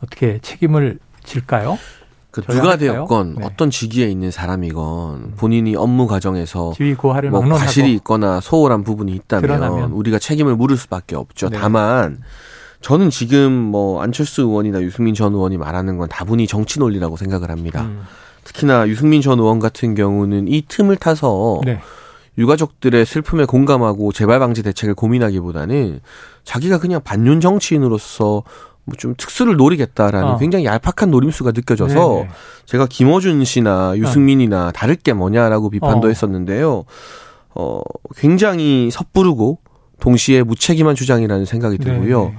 어떻게 0.04 0.40
책임을 0.40 1.00
질까요? 1.24 1.78
그 2.32 2.42
누가 2.42 2.78
되었건 2.78 3.36
네. 3.40 3.46
어떤 3.46 3.70
직위에 3.70 4.08
있는 4.08 4.32
사람이건 4.32 5.34
본인이 5.36 5.76
업무 5.76 6.08
과정에서 6.08 6.74
뭐 7.30 7.42
과실이 7.42 7.94
있거나 7.96 8.40
소홀한 8.40 8.84
부분이 8.84 9.12
있다면 9.14 9.42
드러나면. 9.42 9.92
우리가 9.92 10.18
책임을 10.18 10.56
물을 10.56 10.78
수밖에 10.78 11.16
없죠. 11.16 11.50
네. 11.50 11.58
다만 11.60 12.20
저는 12.80 13.10
지금 13.10 13.52
뭐 13.52 14.02
안철수 14.02 14.44
의원이나 14.44 14.82
유승민 14.82 15.14
전 15.14 15.34
의원이 15.34 15.58
말하는 15.58 15.98
건 15.98 16.08
다분히 16.08 16.48
정치 16.48 16.80
논리라고 16.80 17.18
생각을 17.18 17.52
합니다. 17.52 17.84
음. 17.84 18.04
특히나 18.46 18.88
유승민 18.88 19.22
전 19.22 19.40
의원 19.40 19.60
같은 19.60 19.94
경우는 19.94 20.48
이 20.48 20.64
틈을 20.68 20.96
타서 20.96 21.62
네. 21.66 21.80
유가족들의 22.38 23.06
슬픔에 23.06 23.46
공감하고 23.46 24.12
재발 24.12 24.40
방지 24.40 24.64
대책을 24.64 24.96
고민하기보다는 24.96 26.00
자기가 26.44 26.80
그냥 26.80 27.02
반윤 27.04 27.42
정치인으로서 27.42 28.44
뭐 28.86 28.96
좀 28.98 29.16
특수를 29.18 29.56
노리겠다라는 29.58 30.28
어. 30.28 30.38
굉장히 30.38 30.66
얄팍한 30.66 31.12
노림수가 31.12 31.52
느껴져서 31.52 31.94
네네. 31.94 32.30
제가 32.66 32.88
김어준 32.88 33.44
씨나 33.46 33.94
유승민이나 33.96 34.68
어. 34.68 34.72
다를 34.72 34.96
게 34.96 35.14
뭐냐라고 35.14 35.70
비판도 35.70 36.08
어. 36.08 36.10
했었는데요. 36.10 36.86
어, 37.54 37.82
굉장히 38.18 38.90
섣부르고 38.92 39.60
동시에 40.00 40.42
무책임한 40.44 40.96
주장이라는 40.96 41.46
생각이 41.46 41.78
들고요. 41.78 42.26
네네. 42.26 42.38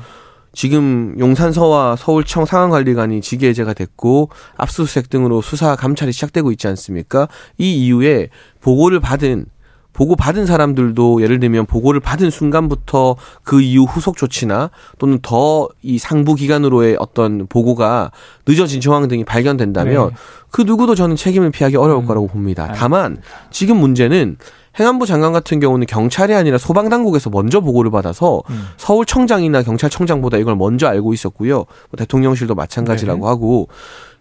지금 0.54 1.14
용산서와 1.18 1.96
서울청 1.96 2.44
상황관리관이 2.44 3.22
직위해제가 3.22 3.72
됐고 3.72 4.28
압수수색 4.56 5.08
등으로 5.08 5.40
수사 5.40 5.76
감찰이 5.76 6.12
시작되고 6.12 6.50
있지 6.52 6.66
않습니까? 6.68 7.28
이 7.56 7.86
이후에 7.86 8.28
보고를 8.60 9.00
받은 9.00 9.46
보고 9.92 10.16
받은 10.16 10.46
사람들도 10.46 11.22
예를 11.22 11.40
들면 11.40 11.66
보고를 11.66 12.00
받은 12.00 12.30
순간부터 12.30 13.16
그 13.42 13.60
이후 13.60 13.84
후속 13.84 14.16
조치나 14.16 14.70
또는 14.98 15.18
더 15.22 15.68
이 15.82 15.98
상부 15.98 16.34
기관으로의 16.34 16.96
어떤 16.98 17.46
보고가 17.46 18.12
늦어진 18.46 18.80
정황 18.80 19.08
등이 19.08 19.24
발견된다면 19.24 20.08
네. 20.08 20.14
그 20.50 20.62
누구도 20.62 20.94
저는 20.94 21.16
책임을 21.16 21.50
피하기 21.50 21.76
어려울 21.76 22.02
음. 22.02 22.06
거라고 22.06 22.28
봅니다. 22.28 22.72
다만 22.74 23.18
지금 23.50 23.76
문제는 23.78 24.36
행안부 24.78 25.04
장관 25.04 25.32
같은 25.32 25.60
경우는 25.60 25.86
경찰이 25.86 26.34
아니라 26.34 26.56
소방당국에서 26.56 27.30
먼저 27.30 27.60
보고를 27.60 27.90
받아서 27.90 28.42
음. 28.48 28.68
서울청장이나 28.78 29.62
경찰청장보다 29.62 30.38
이걸 30.38 30.56
먼저 30.56 30.86
알고 30.86 31.12
있었고요. 31.12 31.56
뭐 31.56 31.66
대통령실도 31.98 32.54
마찬가지라고 32.54 33.20
네. 33.20 33.26
하고 33.26 33.68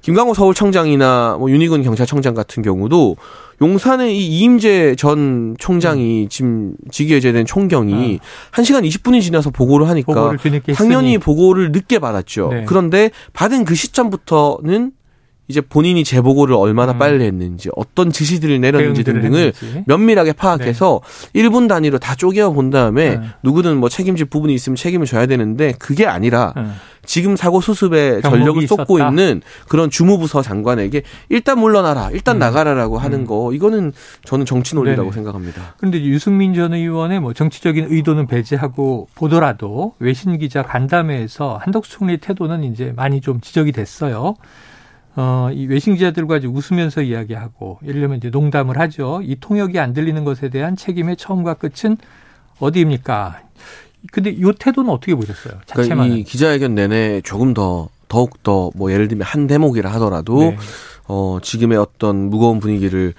김광호 0.01 0.33
서울청장이나 0.33 1.37
뭐 1.39 1.49
윤희근 1.49 1.83
경찰청장 1.83 2.33
같은 2.33 2.63
경우도 2.63 3.17
용산의 3.61 4.17
이 4.17 4.39
이임재 4.39 4.95
전 4.95 5.55
총장이 5.59 6.23
음. 6.23 6.29
지금 6.29 6.73
직위해제된 6.89 7.45
총경이 7.45 8.19
아. 8.21 8.55
1시간 8.57 8.87
20분이 8.87 9.21
지나서 9.21 9.51
보고를 9.51 9.87
하니까 9.89 10.35
당연히 10.75 11.17
보고를 11.19 11.71
늦게 11.71 11.99
받았죠. 11.99 12.49
네. 12.51 12.65
그런데 12.67 13.11
받은 13.33 13.65
그 13.65 13.75
시점부터는 13.75 14.93
이제 15.47 15.59
본인이 15.59 16.03
재보고를 16.03 16.55
얼마나 16.55 16.93
음. 16.93 16.97
빨리 16.97 17.25
했는지 17.25 17.69
어떤 17.75 18.09
지시들을 18.09 18.61
내렸는지 18.61 19.03
등등을 19.03 19.53
했는지. 19.53 19.83
면밀하게 19.85 20.33
파악해서 20.33 21.01
네. 21.33 21.43
1분 21.43 21.67
단위로 21.67 21.99
다 21.99 22.15
쪼개어 22.15 22.51
본 22.53 22.69
다음에 22.69 23.17
네. 23.17 23.21
누구든 23.43 23.77
뭐 23.77 23.89
책임질 23.89 24.27
부분이 24.27 24.53
있으면 24.53 24.77
책임을 24.77 25.05
져야 25.05 25.25
되는데 25.25 25.73
그게 25.77 26.07
아니라 26.07 26.53
네. 26.55 26.63
지금 27.03 27.35
사고 27.35 27.61
수습에 27.61 28.21
전력을 28.21 28.67
쏟고 28.67 28.97
있었다. 28.97 29.09
있는 29.09 29.41
그런 29.67 29.89
주무부서 29.89 30.41
장관에게 30.41 31.03
일단 31.29 31.59
물러나라, 31.59 32.09
일단 32.11 32.37
음. 32.37 32.39
나가라라고 32.39 32.97
음. 32.97 33.03
하는 33.03 33.25
거 33.25 33.53
이거는 33.53 33.91
저는 34.23 34.45
정치 34.45 34.75
논리라고 34.75 35.03
네네. 35.03 35.11
생각합니다. 35.13 35.75
그런데 35.77 36.01
유승민 36.03 36.53
전 36.53 36.73
의원의 36.73 37.19
뭐 37.19 37.33
정치적인 37.33 37.87
의도는 37.89 38.27
배제하고 38.27 39.07
보더라도 39.15 39.95
외신 39.99 40.37
기자 40.37 40.61
간담회에서 40.61 41.57
한덕수 41.61 41.91
총리 41.91 42.17
태도는 42.17 42.63
이제 42.63 42.93
많이 42.95 43.21
좀 43.21 43.41
지적이 43.41 43.71
됐어요. 43.71 44.35
어, 45.15 45.49
이 45.51 45.65
외신 45.65 45.95
기자들과 45.95 46.37
이제 46.37 46.47
웃으면서 46.47 47.01
이야기하고, 47.01 47.79
예를 47.83 47.99
들면 47.99 48.17
이제 48.17 48.29
농담을 48.29 48.79
하죠. 48.79 49.19
이 49.23 49.35
통역이 49.39 49.77
안 49.77 49.91
들리는 49.91 50.23
것에 50.23 50.47
대한 50.47 50.77
책임의 50.77 51.17
처음과 51.17 51.55
끝은 51.55 51.97
어디입니까? 52.59 53.41
근데 54.11 54.29
이 54.31 54.41
태도는 54.57 54.89
어떻게 54.89 55.13
보셨어요? 55.15 55.59
그러니까 55.71 56.05
이 56.05 56.23
기자회견 56.23 56.75
내내 56.75 57.21
조금 57.21 57.53
더 57.53 57.89
더욱 58.07 58.43
더 58.43 58.71
뭐 58.75 58.91
예를 58.91 59.07
들면 59.07 59.25
한 59.25 59.47
대목이라 59.47 59.89
하더라도 59.93 60.39
네. 60.41 60.57
어 61.07 61.39
지금의 61.41 61.77
어떤 61.77 62.29
무거운 62.29 62.59
분위기를 62.59 63.13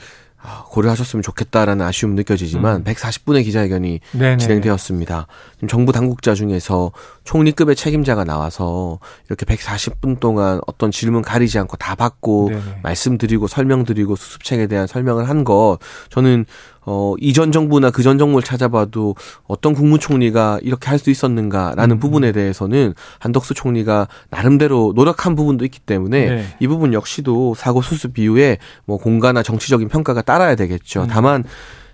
아, 0.44 0.64
고려하셨으면 0.66 1.22
좋겠다라는 1.22 1.86
아쉬움 1.86 2.16
느껴지지만 2.16 2.78
음. 2.80 2.84
140분의 2.84 3.44
기자회견이 3.44 4.00
네네. 4.10 4.36
진행되었습니다. 4.38 5.28
지금 5.54 5.68
정부 5.68 5.92
당국자 5.92 6.34
중에서 6.34 6.90
총리급의 7.22 7.76
책임자가 7.76 8.24
나와서 8.24 8.98
이렇게 9.28 9.46
140분 9.46 10.18
동안 10.18 10.60
어떤 10.66 10.90
질문 10.90 11.22
가리지 11.22 11.60
않고 11.60 11.76
다 11.76 11.94
받고 11.94 12.48
네네. 12.50 12.62
말씀드리고 12.82 13.46
설명드리고 13.46 14.16
수습책에 14.16 14.66
대한 14.66 14.88
설명을 14.88 15.28
한 15.28 15.44
것 15.44 15.78
저는 16.10 16.44
어, 16.84 17.14
이전 17.20 17.52
정부나 17.52 17.90
그 17.90 18.02
전 18.02 18.18
정부를 18.18 18.42
찾아봐도 18.44 19.14
어떤 19.46 19.74
국무총리가 19.74 20.58
이렇게 20.62 20.88
할 20.90 20.98
수 20.98 21.10
있었는가라는 21.10 21.96
음. 21.96 22.00
부분에 22.00 22.32
대해서는 22.32 22.94
한덕수 23.18 23.54
총리가 23.54 24.08
나름대로 24.30 24.92
노력한 24.94 25.34
부분도 25.34 25.64
있기 25.64 25.80
때문에 25.80 26.26
네. 26.26 26.44
이 26.60 26.66
부분 26.66 26.92
역시도 26.92 27.54
사고 27.54 27.82
수습 27.82 28.18
이후에 28.18 28.58
뭐 28.84 28.98
공가나 28.98 29.42
정치적인 29.42 29.88
평가가 29.88 30.22
따라야 30.22 30.54
되겠죠. 30.54 31.02
음. 31.02 31.06
다만 31.08 31.44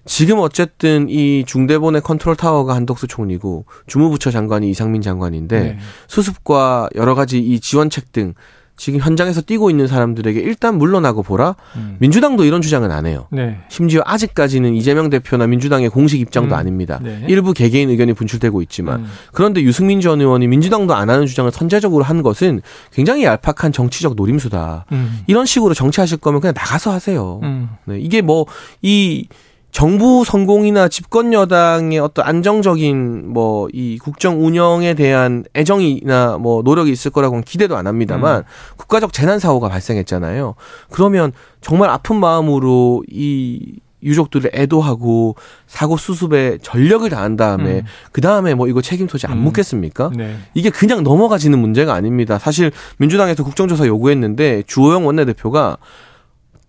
지금 0.05 0.39
어쨌든 0.39 1.09
이 1.11 1.45
중대본의 1.47 2.01
컨트롤 2.01 2.35
타워가 2.37 2.75
한덕수 2.75 3.07
총리고 3.09 3.67
주무부처 3.87 4.31
장관이 4.31 4.71
이상민 4.71 5.03
장관인데 5.03 5.61
네. 5.61 5.79
수습과 6.07 6.89
여러 6.95 7.15
가지 7.15 7.39
이 7.39 7.61
지원책 7.61 8.13
등 8.13 8.35
지금 8.79 9.01
현장에서 9.01 9.43
뛰고 9.43 9.69
있는 9.69 9.87
사람들에게 9.87 10.41
일단 10.41 10.79
물러나고 10.79 11.23
보라. 11.23 11.57
음. 11.77 11.97
민주당도 11.99 12.45
이런 12.45 12.63
주장은 12.63 12.91
안 12.91 13.05
해요. 13.05 13.27
네. 13.31 13.59
심지어 13.69 14.03
아직까지는 14.07 14.75
이재명 14.75 15.11
대표나 15.11 15.47
민주당의 15.47 15.91
공식 15.91 16.21
입장도 16.21 16.55
음. 16.55 16.59
아닙니다. 16.59 17.01
네. 17.03 17.25
일부 17.29 17.53
개개인 17.53 17.91
의견이 17.91 18.15
분출되고 18.15 18.63
있지만 18.63 19.01
음. 19.01 19.07
그런데 19.33 19.61
유승민 19.63 20.01
전 20.01 20.21
의원이 20.21 20.47
민주당도 20.47 20.95
안 20.95 21.11
하는 21.11 21.27
주장을 21.27 21.51
선제적으로 21.51 22.05
한 22.05 22.23
것은 22.23 22.63
굉장히 22.93 23.25
얄팍한 23.25 23.73
정치적 23.73 24.15
노림수다. 24.15 24.87
음. 24.93 25.19
이런 25.27 25.45
식으로 25.45 25.75
정치하실 25.75 26.19
거면 26.19 26.41
그냥 26.41 26.55
나가서 26.57 26.93
하세요. 26.93 27.41
음. 27.43 27.69
네. 27.85 27.99
이게 27.99 28.23
뭐이 28.23 29.27
정부 29.71 30.25
성공이나 30.25 30.89
집권 30.89 31.33
여당의 31.33 31.99
어떤 31.99 32.27
안정적인 32.27 33.33
뭐 33.33 33.59
이 33.73 33.99
국정 33.99 34.45
운영에 34.45 34.95
대한 34.95 35.45
애정이나 35.55 36.39
뭐 36.39 36.63
노력이 36.63 36.91
있을 36.91 37.11
거라고는 37.11 37.45
기대도 37.45 37.77
안 37.77 37.87
합니다만 37.87 38.39
음. 38.39 38.43
국가적 38.77 39.13
재난 39.13 39.39
사고가 39.39 39.69
발생했잖아요. 39.69 40.55
그러면 40.91 41.33
정말 41.61 41.91
아픈 41.91 42.17
마음으로 42.17 43.05
이 43.09 43.77
유족들을 44.03 44.53
애도하고 44.55 45.35
사고 45.67 45.97
수습에 45.97 46.59
전력을 46.63 47.09
다한 47.11 47.37
다음에 47.37 47.81
음. 47.81 47.83
그 48.13 48.21
다음에 48.21 48.55
뭐 48.55 48.69
이거 48.69 48.81
책임 48.81 49.09
소지 49.09 49.27
안 49.27 49.39
음. 49.39 49.43
묻겠습니까? 49.43 50.11
네. 50.15 50.37
이게 50.55 50.71
그냥 50.71 51.03
넘어가지는 51.03 51.59
문제가 51.59 51.95
아닙니다. 51.95 52.39
사실 52.39 52.71
민주당에서 52.99 53.43
국정조사 53.43 53.87
요구했는데 53.87 54.63
주호영 54.67 55.05
원내대표가 55.05 55.79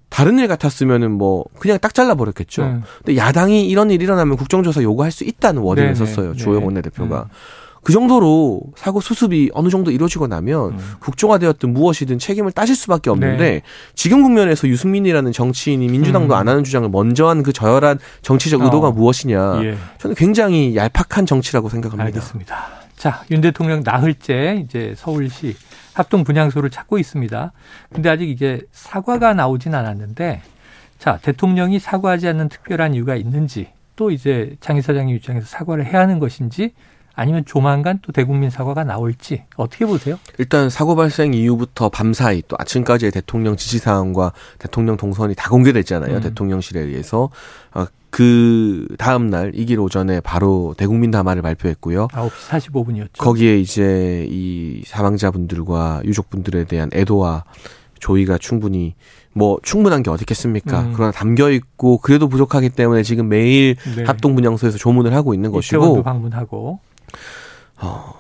다른 0.10 0.40
일 0.40 0.48
같았으면은 0.48 1.12
뭐 1.12 1.46
그냥 1.60 1.78
딱 1.80 1.94
잘라 1.94 2.16
버렸겠죠. 2.16 2.64
음. 2.64 2.84
근데 2.98 3.18
야당이 3.18 3.68
이런 3.68 3.92
일 3.92 4.02
일어나면 4.02 4.38
국정조사 4.38 4.82
요구할 4.82 5.12
수 5.12 5.24
있다는 5.24 5.62
워딩을 5.62 5.94
네네. 5.94 6.06
썼어요. 6.06 6.36
주호영 6.36 6.60
네. 6.62 6.66
원내대표가. 6.66 7.22
음. 7.22 7.30
그 7.82 7.94
정도로 7.94 8.62
사고 8.76 9.00
수습이 9.00 9.52
어느 9.54 9.70
정도 9.70 9.90
이루어지고 9.90 10.28
나면 10.28 10.74
음. 10.74 10.78
국정화되었든 11.00 11.72
무엇이든 11.74 12.20
책임을 12.20 12.52
따질 12.52 12.76
수밖에 12.76 13.10
없는데 13.10 13.38
네. 13.38 13.62
지금 13.96 14.22
국면에서 14.22 14.68
유승민이라는 14.68 15.32
정치인이 15.32 15.88
민주당도 15.88 16.34
음. 16.34 16.38
안 16.38 16.50
하는 16.50 16.64
주장을 16.66 16.88
먼저 16.90 17.28
한 17.28 17.42
그 17.42 17.54
저열한 17.54 18.00
정치적 18.22 18.62
의도가 18.64 18.90
어. 18.90 18.92
무엇이냐. 18.92 19.64
예. 19.64 19.78
저는 20.00 20.16
굉장히 20.16 20.76
얄팍한 20.76 21.26
정치라고 21.26 21.70
생각합니다. 21.70 22.06
알겠습니다. 22.08 22.79
자, 23.00 23.24
윤 23.32 23.40
대통령 23.40 23.82
나흘째 23.82 24.62
이제 24.66 24.94
서울시 24.98 25.56
합동 25.94 26.26
분향소를 26.26 26.70
찾고 26.70 26.98
있습니다. 26.98 27.54
근데 27.94 28.10
아직 28.10 28.30
이제 28.30 28.62
사과가 28.74 29.34
나오진 29.34 29.74
않았는데 29.74 30.42
자, 30.98 31.18
대통령이 31.22 31.80
사과하지 31.80 32.28
않는 32.28 32.50
특별한 32.50 32.96
이유가 32.96 33.16
있는지 33.16 33.70
또 33.96 34.12
이제 34.12 34.58
장 34.60 34.76
이사장님 34.76 35.16
입장에서 35.16 35.48
사과를 35.48 35.86
해야 35.86 36.02
하는 36.02 36.20
것인지 36.20 36.74
아니면 37.16 37.46
조만간 37.46 38.00
또 38.02 38.12
대국민 38.12 38.50
사과가 38.50 38.84
나올지 38.84 39.44
어떻게 39.56 39.86
보세요? 39.86 40.20
일단 40.38 40.70
사고 40.70 40.98
발생 40.98 41.34
이후부터 41.34 41.88
밤사이 41.88 42.44
또 42.50 42.58
아침까지의 42.60 43.14
대통령 43.14 43.56
지시 43.56 43.80
사항과 43.80 44.34
대통령 44.58 44.98
동선이 44.98 45.36
다 45.36 45.50
공개됐잖아요. 45.50 46.18
음. 46.18 46.22
대통령실에 46.22 46.82
의해서. 46.82 47.30
아, 48.10 48.16
그 48.20 48.88
다음 48.98 49.28
날 49.28 49.52
이길 49.56 49.80
오전에 49.80 50.20
바로 50.20 50.74
대국민 50.78 51.12
담화를 51.12 51.42
발표했고요. 51.42 52.08
9시 52.08 52.30
45분이었죠. 52.72 53.18
거기에 53.18 53.60
이제 53.60 54.28
이 54.30 54.82
사망자분들과 54.86 56.02
유족분들에 56.06 56.66
대한 56.66 56.90
애도와 56.94 57.44
조의가 58.00 58.38
충분히 58.38 58.96
뭐 59.34 59.60
충분한 59.62 60.04
게 60.04 60.10
어딨겠습니까? 60.10 60.82
음. 60.82 60.94
그러나 60.96 61.12
담겨 61.12 61.52
있고 61.52 62.00
그래도 62.00 62.28
부족하기 62.28 62.70
때문에 62.70 63.04
지금 63.04 63.30
매일 63.30 63.76
네. 63.96 64.04
합동 64.04 64.36
분향소에서 64.36 64.78
조문을 64.78 65.14
하고 65.14 65.34
있는 65.34 65.52
것이고 65.52 66.04
방문하고 66.04 66.80
어, 67.82 68.14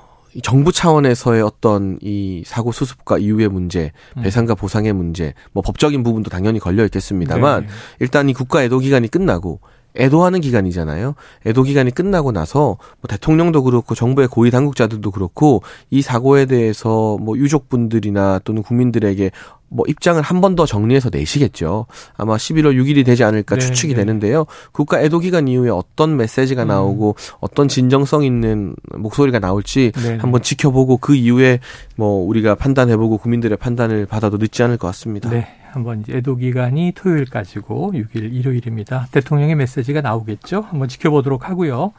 정부 0.44 0.72
차원에서의 0.72 1.42
어떤 1.42 1.98
이 2.02 2.44
사고 2.46 2.72
수습과 2.72 3.18
이후의 3.18 3.50
문제, 3.50 3.92
음. 4.18 4.24
배상과 4.24 4.56
보상의 4.56 4.94
문제, 4.94 5.34
뭐 5.52 5.64
법적인 5.64 6.04
부분도 6.04 6.30
당연히 6.30 6.60
걸려 6.60 6.86
있겠습니다만 6.86 7.62
네. 7.64 7.68
일단 8.00 8.30
이 8.30 8.34
국가 8.34 8.64
애도 8.64 8.80
기간이 8.80 9.08
끝나고 9.08 9.60
애도하는 9.96 10.42
기간이잖아요. 10.42 11.16
애도 11.46 11.64
기간이 11.64 11.92
끝나고 11.92 12.32
나서 12.32 12.78
뭐 13.02 13.08
대통령도 13.08 13.64
그렇고 13.64 13.96
정부의 13.96 14.28
고위 14.28 14.52
당국자들도 14.52 15.12
그렇고 15.12 15.64
이 15.90 16.02
사고에 16.02 16.46
대해서 16.46 17.18
뭐 17.20 17.38
유족분들이나 17.38 18.40
또는 18.44 18.62
국민들에게 18.64 19.32
뭐 19.72 19.86
입장을 19.88 20.20
한 20.22 20.42
번 20.42 20.56
더 20.56 20.66
정리해서 20.66 21.10
내시겠죠. 21.14 21.86
아마 22.18 22.36
11월 22.36 22.76
6일이 22.76 23.06
되지 23.06 23.24
않을까 23.24 23.56
네, 23.56 23.62
추측이 23.62 23.94
네. 23.94 24.00
되는데요. 24.00 24.46
국가 24.72 25.00
애도 25.02 25.20
기간 25.20 25.48
이후에 25.48 25.70
어떤 25.70 26.18
메시지가 26.18 26.64
음. 26.64 26.68
나오고 26.70 27.16
어떤 27.40 27.68
진정성 27.68 28.24
있는 28.24 28.76
목소리가 28.96 29.38
나올지 29.40 29.92
네, 29.96 30.10
네. 30.14 30.18
한번 30.18 30.42
지켜보고 30.42 30.98
그 30.98 31.14
이후에 31.16 31.60
뭐 31.96 32.26
우리가 32.28 32.56
판단해보고 32.56 33.18
국민들의 33.20 33.58
판단을 33.58 34.08
받아도 34.08 34.38
늦지 34.38 34.64
않을 34.64 34.78
것 34.78 34.88
같습니다. 34.88 35.30
네. 35.30 35.48
한번 35.72 36.04
애도 36.10 36.38
기간이 36.38 36.94
토요일까지고 36.96 37.94
6일 37.94 38.34
일요일입니다. 38.34 39.08
대통령의 39.12 39.56
메시지가 39.56 40.02
나오겠죠. 40.02 40.62
한번 40.62 40.88
지켜보도록 40.88 41.50
하고요. 41.50 41.94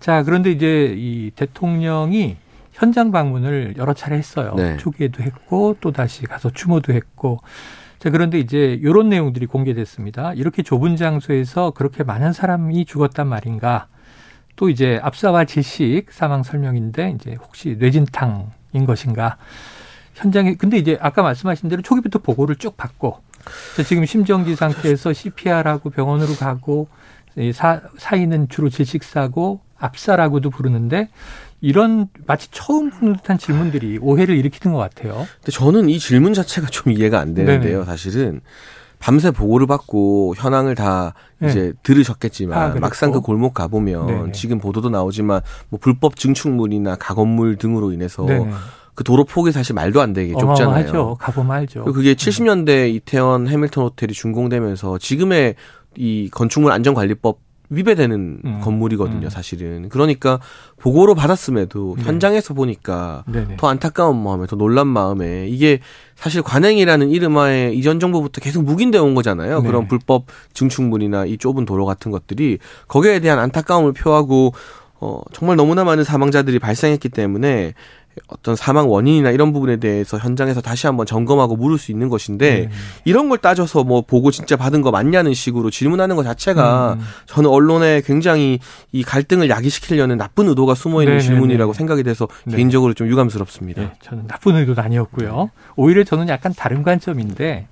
자, 0.00 0.22
그런데 0.22 0.50
이제 0.50 0.94
이 0.96 1.30
대통령이 1.34 2.36
현장 2.72 3.10
방문을 3.10 3.74
여러 3.78 3.94
차례 3.94 4.16
했어요. 4.16 4.54
네. 4.56 4.76
초기에도 4.76 5.22
했고 5.22 5.76
또 5.80 5.92
다시 5.92 6.24
가서 6.24 6.50
추모도 6.50 6.92
했고. 6.92 7.40
자, 7.98 8.10
그런데 8.10 8.38
이제 8.38 8.78
이런 8.82 9.08
내용들이 9.08 9.46
공개됐습니다. 9.46 10.34
이렇게 10.34 10.62
좁은 10.62 10.96
장소에서 10.96 11.70
그렇게 11.70 12.04
많은 12.04 12.32
사람이 12.32 12.84
죽었단 12.84 13.26
말인가? 13.26 13.88
또 14.56 14.68
이제 14.68 15.00
압사와 15.02 15.44
질식 15.44 16.10
사망 16.10 16.42
설명인데 16.42 17.14
이제 17.16 17.36
혹시 17.40 17.76
뇌진탕인 17.78 18.84
것인가? 18.86 19.38
현장에 20.16 20.54
근데 20.54 20.78
이제 20.78 20.98
아까 21.00 21.22
말씀하신 21.22 21.68
대로 21.68 21.82
초기부터 21.82 22.18
보고를 22.18 22.56
쭉 22.56 22.76
받고 22.76 23.18
지금 23.86 24.04
심정지 24.06 24.56
상태에서 24.56 25.12
CPR하고 25.12 25.90
병원으로 25.90 26.34
가고 26.34 26.88
사, 27.52 27.82
사인은 27.98 28.48
주로 28.48 28.70
질식사고 28.70 29.60
압사라고도 29.78 30.48
부르는데 30.50 31.10
이런 31.60 32.08
마치 32.26 32.48
처음 32.50 32.90
보는 32.90 33.16
듯한 33.16 33.38
질문들이 33.38 33.98
오해를 34.00 34.36
일으키는 34.36 34.74
것 34.74 34.80
같아요. 34.80 35.26
근데 35.40 35.52
저는 35.52 35.90
이 35.90 35.98
질문 35.98 36.32
자체가 36.32 36.68
좀 36.68 36.92
이해가 36.92 37.20
안 37.20 37.34
되는데요. 37.34 37.80
네네. 37.80 37.84
사실은 37.84 38.40
밤새 38.98 39.30
보고를 39.30 39.66
받고 39.66 40.34
현황을 40.38 40.74
다 40.74 41.12
네. 41.38 41.48
이제 41.48 41.72
들으셨겠지만 41.82 42.58
아, 42.58 42.74
막상 42.80 43.12
그 43.12 43.20
골목 43.20 43.52
가 43.52 43.68
보면 43.68 44.06
네네. 44.06 44.32
지금 44.32 44.58
보도도 44.58 44.88
나오지만 44.88 45.42
뭐 45.68 45.78
불법 45.78 46.16
증축물이나 46.16 46.96
가건물 46.96 47.56
등으로 47.56 47.92
인해서 47.92 48.24
네네. 48.24 48.50
그 48.96 49.04
도로 49.04 49.24
폭이 49.24 49.52
사실 49.52 49.74
말도 49.74 50.00
안 50.00 50.12
되게 50.14 50.32
좁잖아요. 50.32 50.86
하죠. 50.86 51.16
가보면 51.20 51.56
알죠. 51.56 51.84
그게 51.84 52.14
70년대 52.14 52.92
이태원 52.94 53.46
해밀턴 53.46 53.84
호텔이 53.84 54.12
준공되면서 54.12 54.98
지금의 54.98 55.54
이 55.96 56.28
건축물 56.32 56.72
안전관리법 56.72 57.38
위배되는 57.68 58.40
음. 58.44 58.60
건물이거든요, 58.62 59.26
음. 59.26 59.30
사실은. 59.30 59.88
그러니까 59.88 60.38
보고로 60.78 61.14
받았음에도 61.14 61.96
네. 61.98 62.04
현장에서 62.04 62.54
보니까 62.54 63.24
네네. 63.26 63.56
더 63.56 63.68
안타까운 63.68 64.22
마음에 64.22 64.46
더 64.46 64.56
놀란 64.56 64.86
마음에 64.86 65.46
이게 65.48 65.80
사실 66.14 66.42
관행이라는 66.42 67.10
이름하에 67.10 67.72
이전 67.74 68.00
정부부터 68.00 68.40
계속 68.40 68.62
묵인되어 68.64 69.02
온 69.02 69.14
거잖아요. 69.14 69.60
네. 69.60 69.66
그런 69.66 69.88
불법 69.88 70.26
증축물이나 70.54 71.26
이 71.26 71.38
좁은 71.38 71.64
도로 71.64 71.84
같은 71.86 72.10
것들이 72.12 72.58
거기에 72.88 73.18
대한 73.18 73.38
안타까움을 73.40 73.92
표하고 73.92 74.54
어 74.98 75.20
정말 75.32 75.56
너무나 75.56 75.84
많은 75.84 76.04
사망자들이 76.04 76.58
발생했기 76.58 77.10
때문에 77.10 77.74
어떤 78.28 78.56
사망 78.56 78.90
원인이나 78.90 79.30
이런 79.30 79.52
부분에 79.52 79.76
대해서 79.76 80.18
현장에서 80.18 80.60
다시 80.60 80.86
한번 80.86 81.06
점검하고 81.06 81.56
물을 81.56 81.78
수 81.78 81.92
있는 81.92 82.08
것인데 82.08 82.68
네. 82.68 82.70
이런 83.04 83.28
걸 83.28 83.38
따져서 83.38 83.84
뭐 83.84 84.00
보고 84.00 84.30
진짜 84.30 84.56
받은 84.56 84.82
거 84.82 84.90
맞냐는 84.90 85.34
식으로 85.34 85.70
질문하는 85.70 86.16
것 86.16 86.22
자체가 86.24 86.94
음. 86.94 87.04
저는 87.26 87.50
언론에 87.50 88.00
굉장히 88.00 88.58
이 88.92 89.02
갈등을 89.02 89.50
야기시키려는 89.50 90.16
나쁜 90.16 90.48
의도가 90.48 90.74
숨어 90.74 91.02
있는 91.02 91.18
네, 91.18 91.22
네 91.22 91.24
질문이라고 91.26 91.72
네. 91.72 91.76
생각이 91.76 92.02
돼서 92.02 92.26
네. 92.44 92.56
개인적으로 92.56 92.94
좀 92.94 93.08
유감스럽습니다. 93.08 93.82
네, 93.82 93.92
저는 94.02 94.26
나쁜 94.26 94.56
의도는 94.56 94.82
아니었고요. 94.82 95.50
오히려 95.76 96.04
저는 96.04 96.28
약간 96.28 96.52
다른 96.56 96.82
관점인데 96.82 97.66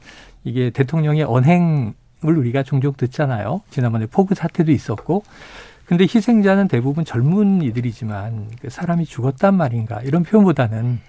이게 0.44 0.70
대통령의 0.70 1.24
언행을 1.24 1.94
우리가 2.22 2.62
종종 2.62 2.92
듣잖아요. 2.96 3.62
지난번에 3.70 4.06
포그 4.06 4.34
사태도 4.34 4.70
있었고 4.72 5.24
근데 5.86 6.04
희생자는 6.04 6.68
대부분 6.68 7.04
젊은 7.04 7.62
이들이지만 7.62 8.48
그 8.60 8.70
사람이 8.70 9.04
죽었단 9.04 9.54
말인가 9.54 10.00
이런 10.02 10.22
표현보다는 10.22 11.00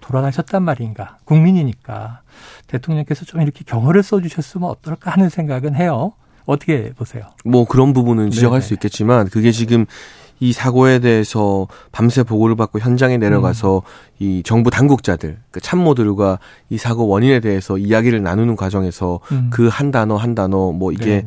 돌아가셨단 0.00 0.62
말인가 0.62 1.18
국민이니까 1.24 2.20
대통령께서 2.66 3.24
좀 3.24 3.40
이렇게 3.40 3.64
경호를 3.64 4.02
써주셨으면 4.02 4.68
어떨까 4.68 5.10
하는 5.10 5.28
생각은 5.28 5.74
해요. 5.76 6.12
어떻게 6.46 6.92
보세요? 6.92 7.24
뭐 7.44 7.64
그런 7.64 7.92
부분은 7.94 8.30
지적할 8.30 8.60
네네. 8.60 8.66
수 8.66 8.74
있겠지만 8.74 9.28
그게 9.28 9.50
지금 9.50 9.86
이 10.40 10.52
사고에 10.52 10.98
대해서 10.98 11.68
밤새 11.92 12.22
보고를 12.22 12.56
받고 12.56 12.80
현장에 12.80 13.16
내려가서 13.16 13.78
음. 13.78 13.82
이 14.18 14.42
정부 14.44 14.70
당국자들, 14.70 15.38
그 15.50 15.60
참모들과 15.60 16.38
이 16.68 16.76
사고 16.76 17.06
원인에 17.06 17.40
대해서 17.40 17.78
이야기를 17.78 18.22
나누는 18.22 18.56
과정에서 18.56 19.20
음. 19.32 19.48
그한 19.50 19.90
단어 19.90 20.16
한 20.16 20.34
단어 20.34 20.72
뭐 20.72 20.92
이게 20.92 21.22
네네. 21.22 21.26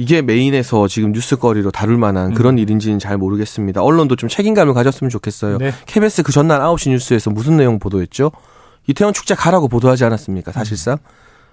이게 0.00 0.22
메인에서 0.22 0.88
지금 0.88 1.12
뉴스거리로 1.12 1.70
다룰 1.72 1.98
만한 1.98 2.30
음. 2.30 2.34
그런 2.34 2.56
일인지는 2.56 2.98
잘 2.98 3.18
모르겠습니다. 3.18 3.82
언론도 3.82 4.16
좀 4.16 4.30
책임감을 4.30 4.72
가졌으면 4.72 5.10
좋겠어요. 5.10 5.58
네. 5.58 5.72
KBS 5.84 6.22
그 6.22 6.32
전날 6.32 6.60
9시 6.60 6.88
뉴스에서 6.88 7.28
무슨 7.28 7.58
내용 7.58 7.78
보도했죠? 7.78 8.32
이태원 8.86 9.12
축제 9.12 9.34
가라고 9.34 9.68
보도하지 9.68 10.06
않았습니까? 10.06 10.52
사실상. 10.52 10.96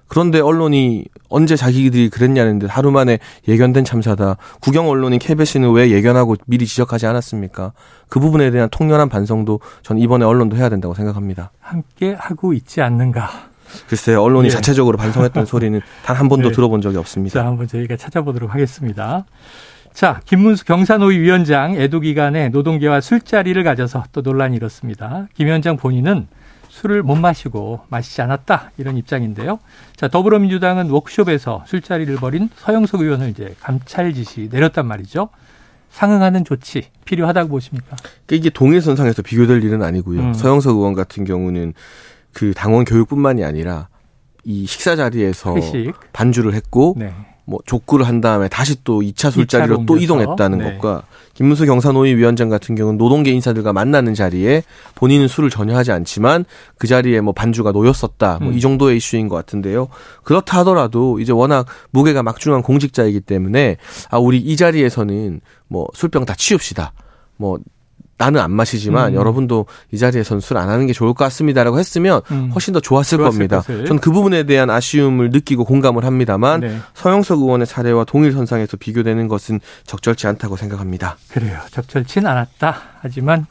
그런데 0.07 0.39
언론이 0.39 1.07
언제 1.27 1.57
자기들이 1.57 2.07
그랬냐는 2.07 2.57
데 2.57 2.67
하루 2.67 2.89
만에 2.89 3.19
예견된 3.49 3.83
참사다. 3.83 4.37
국영 4.61 4.87
언론인 4.87 5.19
KBS는 5.19 5.73
왜 5.73 5.91
예견하고 5.91 6.37
미리 6.45 6.65
지적하지 6.65 7.05
않았습니까? 7.05 7.73
그 8.07 8.21
부분에 8.21 8.49
대한 8.51 8.69
통렬한 8.69 9.09
반성도 9.09 9.59
전 9.83 9.97
이번에 9.97 10.23
언론도 10.23 10.55
해야 10.55 10.69
된다고 10.69 10.93
생각합니다. 10.93 11.51
함께 11.59 12.15
하고 12.17 12.53
있지 12.53 12.81
않는가. 12.81 13.29
글쎄요, 13.87 14.21
언론이 14.23 14.47
예. 14.47 14.49
자체적으로 14.51 14.97
반성했던 14.97 15.45
소리는 15.47 15.81
단 16.05 16.15
한 16.17 16.29
번도 16.29 16.49
네. 16.49 16.55
들어본 16.55 16.81
적이 16.81 16.97
없습니다. 16.97 17.41
자, 17.41 17.45
한번 17.47 17.67
저희가 17.67 17.95
찾아보도록 17.97 18.53
하겠습니다. 18.53 19.25
자, 19.93 20.21
김문수 20.25 20.65
경산노위 20.65 21.19
위원장 21.19 21.75
애도 21.75 22.01
기간에 22.01 22.49
노동계와 22.49 23.01
술자리를 23.01 23.61
가져서 23.63 24.03
또 24.11 24.21
논란이 24.21 24.55
일었습니다. 24.57 25.27
김 25.33 25.47
위원장 25.47 25.75
본인은 25.77 26.27
술을 26.69 27.01
못 27.01 27.15
마시고 27.15 27.81
마시지 27.89 28.21
않았다 28.21 28.71
이런 28.77 28.97
입장인데요. 28.97 29.59
자, 29.95 30.07
더불어민주당은 30.07 30.89
워크숍에서 30.91 31.63
술자리를 31.65 32.15
벌인 32.17 32.49
서영석 32.57 33.01
의원을 33.01 33.29
이제 33.29 33.55
감찰 33.59 34.13
지시 34.13 34.49
내렸단 34.51 34.85
말이죠. 34.85 35.29
상응하는 35.89 36.45
조치 36.45 36.83
필요하다고 37.05 37.49
보십니까? 37.49 37.95
이게 38.29 38.51
동일선상에서 38.51 39.23
비교될 39.23 39.63
일은 39.63 39.81
아니고요. 39.81 40.19
음. 40.19 40.33
서영석 40.33 40.75
의원 40.77 40.93
같은 40.93 41.23
경우는 41.25 41.73
그 42.37 42.53
당원 42.53 42.85
교육뿐만이 42.85 43.43
아니라 43.43 43.87
이 44.43 44.67
식사 44.67 44.95
자리에서 44.95 45.55
회식. 45.55 45.91
반주를 46.13 46.53
했고 46.53 46.93
네. 46.95 47.11
뭐 47.45 47.57
족구를 47.65 48.05
한 48.05 48.21
다음에 48.21 48.47
다시 48.47 48.83
또 48.83 49.01
2차 49.01 49.31
술자리로 49.31 49.87
또 49.87 49.97
이동했다는 49.97 50.59
네. 50.59 50.77
것과 50.77 51.01
김문수 51.33 51.65
경사노위 51.65 52.13
위원장 52.13 52.47
같은 52.47 52.75
경우는 52.75 52.99
노동계 52.99 53.31
인사들과 53.31 53.73
만나는 53.73 54.13
자리에 54.13 54.61
본인은 54.93 55.27
술을 55.27 55.49
전혀 55.49 55.75
하지 55.75 55.91
않지만 55.91 56.45
그 56.77 56.85
자리에 56.85 57.21
뭐 57.21 57.33
반주가 57.33 57.71
놓였었다. 57.71 58.37
뭐이 58.39 58.53
음. 58.53 58.59
정도의 58.59 58.97
이슈인 58.97 59.29
것 59.29 59.35
같은데요. 59.37 59.87
그렇다 60.21 60.59
하더라도 60.59 61.19
이제 61.19 61.31
워낙 61.31 61.65
무게가 61.89 62.21
막중한 62.21 62.61
공직자이기 62.61 63.21
때문에 63.21 63.77
아 64.11 64.19
우리 64.19 64.37
이 64.37 64.55
자리에서는 64.55 65.41
뭐 65.69 65.87
술병 65.95 66.25
다 66.25 66.35
치웁시다. 66.37 66.93
뭐 67.37 67.57
나는 68.17 68.41
안 68.41 68.51
마시지만 68.51 69.13
음. 69.13 69.15
여러분도 69.15 69.65
이 69.91 69.97
자리에서는 69.97 70.41
술안 70.41 70.69
하는 70.69 70.87
게 70.87 70.93
좋을 70.93 71.13
것 71.13 71.23
같습니다라고 71.25 71.77
했으면 71.79 72.21
음. 72.31 72.49
훨씬 72.53 72.73
더 72.73 72.79
좋았을, 72.79 73.19
겁니다. 73.19 73.61
전 73.61 73.99
그 73.99 74.11
부분에 74.11 74.43
대한 74.43 74.69
아쉬움을 74.69 75.29
느끼고 75.29 75.65
공감을 75.65 76.03
합니다만 76.05 76.61
네. 76.61 76.77
서영석 76.95 77.39
의원의 77.39 77.67
사례와 77.67 78.05
동일 78.05 78.31
선상에서 78.31 78.77
비교되는 78.77 79.27
것은 79.27 79.59
적절치 79.85 80.27
않다고 80.27 80.55
생각합니다. 80.57 81.17
그래요. 81.29 81.59
적절치는 81.71 82.27
않았다. 82.29 82.75
하지만 83.01 83.45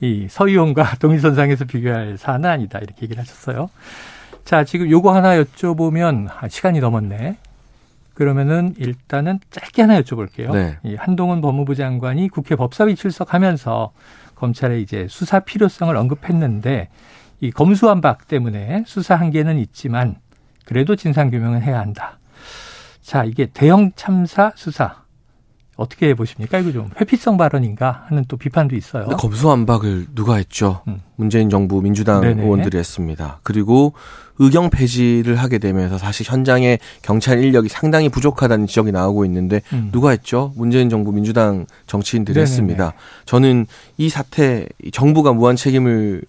이 0.00 0.26
서 0.30 0.46
의원과 0.46 0.96
동일 1.00 1.20
선상에서 1.20 1.64
비교할 1.64 2.16
사안은 2.18 2.48
아니다. 2.50 2.78
이렇게 2.78 3.02
얘기를 3.02 3.20
하셨어요. 3.22 3.70
자, 4.44 4.62
지금 4.64 4.90
요거 4.90 5.14
하나 5.14 5.42
여쭤보면 5.42 6.28
아, 6.40 6.48
시간이 6.48 6.80
넘었네. 6.80 7.36
그러면은 8.16 8.74
일단은 8.78 9.40
짧게 9.50 9.82
하나 9.82 10.00
여쭤볼게요. 10.00 10.50
네. 10.50 10.78
이 10.82 10.94
한동훈 10.94 11.42
법무부 11.42 11.74
장관이 11.74 12.30
국회 12.30 12.56
법사위 12.56 12.96
출석하면서 12.96 13.92
검찰의 14.34 14.80
이제 14.80 15.06
수사 15.10 15.40
필요성을 15.40 15.94
언급했는데 15.94 16.88
이 17.40 17.50
검수완박 17.50 18.26
때문에 18.26 18.84
수사 18.86 19.16
한계는 19.16 19.58
있지만 19.58 20.16
그래도 20.64 20.96
진상 20.96 21.30
규명은 21.30 21.60
해야 21.60 21.78
한다. 21.78 22.18
자, 23.02 23.22
이게 23.22 23.46
대형 23.52 23.92
참사 23.96 24.50
수사 24.56 25.04
어떻게 25.76 26.14
보십니까? 26.14 26.58
이거 26.58 26.72
좀 26.72 26.90
회피성 26.98 27.36
발언인가 27.36 28.06
하는 28.08 28.24
또 28.28 28.36
비판도 28.36 28.74
있어요. 28.76 29.06
검수완박을 29.06 30.06
누가 30.14 30.36
했죠? 30.36 30.82
음. 30.88 31.00
문재인 31.16 31.50
정부 31.50 31.82
민주당 31.82 32.22
네네. 32.22 32.42
의원들이 32.42 32.78
했습니다. 32.78 33.40
그리고 33.42 33.92
의경 34.38 34.70
폐지를 34.70 35.36
하게 35.36 35.58
되면서 35.58 35.98
사실 35.98 36.26
현장에 36.28 36.78
경찰 37.02 37.42
인력이 37.42 37.68
상당히 37.68 38.08
부족하다는 38.08 38.66
지적이 38.66 38.92
나오고 38.92 39.24
있는데 39.26 39.62
음. 39.72 39.90
누가 39.92 40.10
했죠? 40.10 40.52
문재인 40.56 40.88
정부 40.88 41.12
민주당 41.12 41.66
정치인들이 41.86 42.34
네네네. 42.34 42.50
했습니다. 42.50 42.92
저는 43.26 43.66
이 43.98 44.08
사태 44.08 44.66
정부가 44.92 45.32
무한 45.32 45.56
책임을 45.56 46.22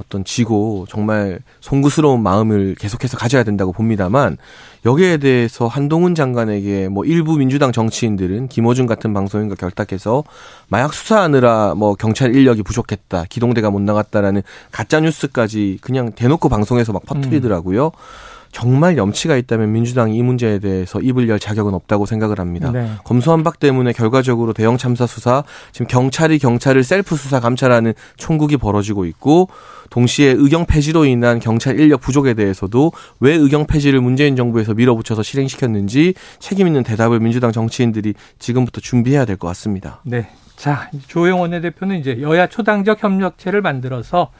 어떤 0.00 0.24
지고 0.24 0.86
정말 0.88 1.38
송구스러운 1.60 2.22
마음을 2.22 2.74
계속해서 2.78 3.16
가져야 3.16 3.44
된다고 3.44 3.72
봅니다만 3.72 4.36
여기에 4.84 5.18
대해서 5.18 5.66
한동훈 5.66 6.14
장관에게 6.14 6.88
뭐 6.88 7.04
일부 7.04 7.36
민주당 7.36 7.72
정치인들은 7.72 8.48
김어준 8.48 8.86
같은 8.86 9.14
방송인과 9.14 9.54
결탁해서 9.54 10.24
마약 10.68 10.92
수사하느라 10.92 11.74
뭐 11.74 11.94
경찰 11.94 12.34
인력이 12.34 12.62
부족했다 12.62 13.24
기동대가 13.28 13.70
못 13.70 13.80
나갔다라는 13.82 14.42
가짜 14.72 15.00
뉴스까지 15.00 15.78
그냥 15.80 16.12
대놓고 16.12 16.48
방송에서 16.48 16.92
막 16.92 17.06
퍼뜨리더라고요. 17.06 17.86
음. 17.86 18.33
정말 18.54 18.96
염치가 18.96 19.36
있다면 19.36 19.72
민주당이 19.72 20.16
이 20.16 20.22
문제에 20.22 20.60
대해서 20.60 21.00
입을 21.00 21.28
열 21.28 21.40
자격은 21.40 21.74
없다고 21.74 22.06
생각을 22.06 22.38
합니다. 22.38 22.70
네. 22.70 22.88
검수완박 23.02 23.58
때문에 23.58 23.92
결과적으로 23.92 24.52
대형 24.52 24.78
참사 24.78 25.06
수사 25.08 25.42
지금 25.72 25.88
경찰이 25.88 26.38
경찰을 26.38 26.84
셀프 26.84 27.16
수사 27.16 27.40
감찰하는 27.40 27.94
총국이 28.16 28.56
벌어지고 28.56 29.06
있고 29.06 29.48
동시에 29.90 30.28
의경 30.30 30.66
폐지로 30.66 31.04
인한 31.04 31.40
경찰 31.40 31.80
인력 31.80 32.00
부족에 32.00 32.34
대해서도 32.34 32.92
왜 33.18 33.34
의경 33.34 33.66
폐지를 33.66 34.00
문재인 34.00 34.36
정부에서 34.36 34.72
밀어붙여서 34.74 35.24
실행시켰는지 35.24 36.14
책임 36.38 36.68
있는 36.68 36.84
대답을 36.84 37.18
민주당 37.18 37.50
정치인들이 37.50 38.14
지금부터 38.38 38.80
준비해야 38.80 39.24
될 39.24 39.36
것 39.36 39.48
같습니다. 39.48 40.00
네. 40.04 40.28
자, 40.56 40.88
조영 41.08 41.40
원내대표는 41.40 41.98
이제 41.98 42.20
여야 42.20 42.46
초당적 42.46 43.02
협력체를 43.02 43.62
만들어서 43.62 44.30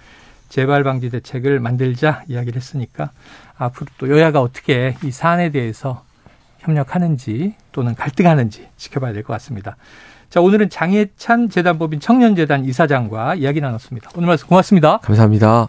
재발 0.49 0.85
방지 0.85 1.11
대책을 1.11 1.59
만들자 1.59 2.23
이야기를 2.29 2.57
했으니까 2.57 3.11
앞으로 3.57 3.87
또 3.99 4.09
여야가 4.11 4.41
어떻게 4.41 4.97
이 5.05 5.11
사안에 5.11 5.51
대해서 5.51 6.03
협력하는지 6.61 7.55
또는 7.73 7.95
갈등하는지 7.95 8.69
지켜봐야 8.77 9.13
될 9.13 9.23
것 9.23 9.33
같습니다. 9.35 9.77
자, 10.31 10.41
오늘은 10.41 10.71
장혜찬 10.71 11.51
재단법인 11.51 12.01
청년재단 12.01 12.65
이사장과 12.65 13.37
이야기 13.37 13.61
나눴습니다. 13.61 14.11
오늘 14.17 14.27
말씀 14.29 14.49
고맙습니다. 14.49 14.99
감사합니다. 14.99 15.69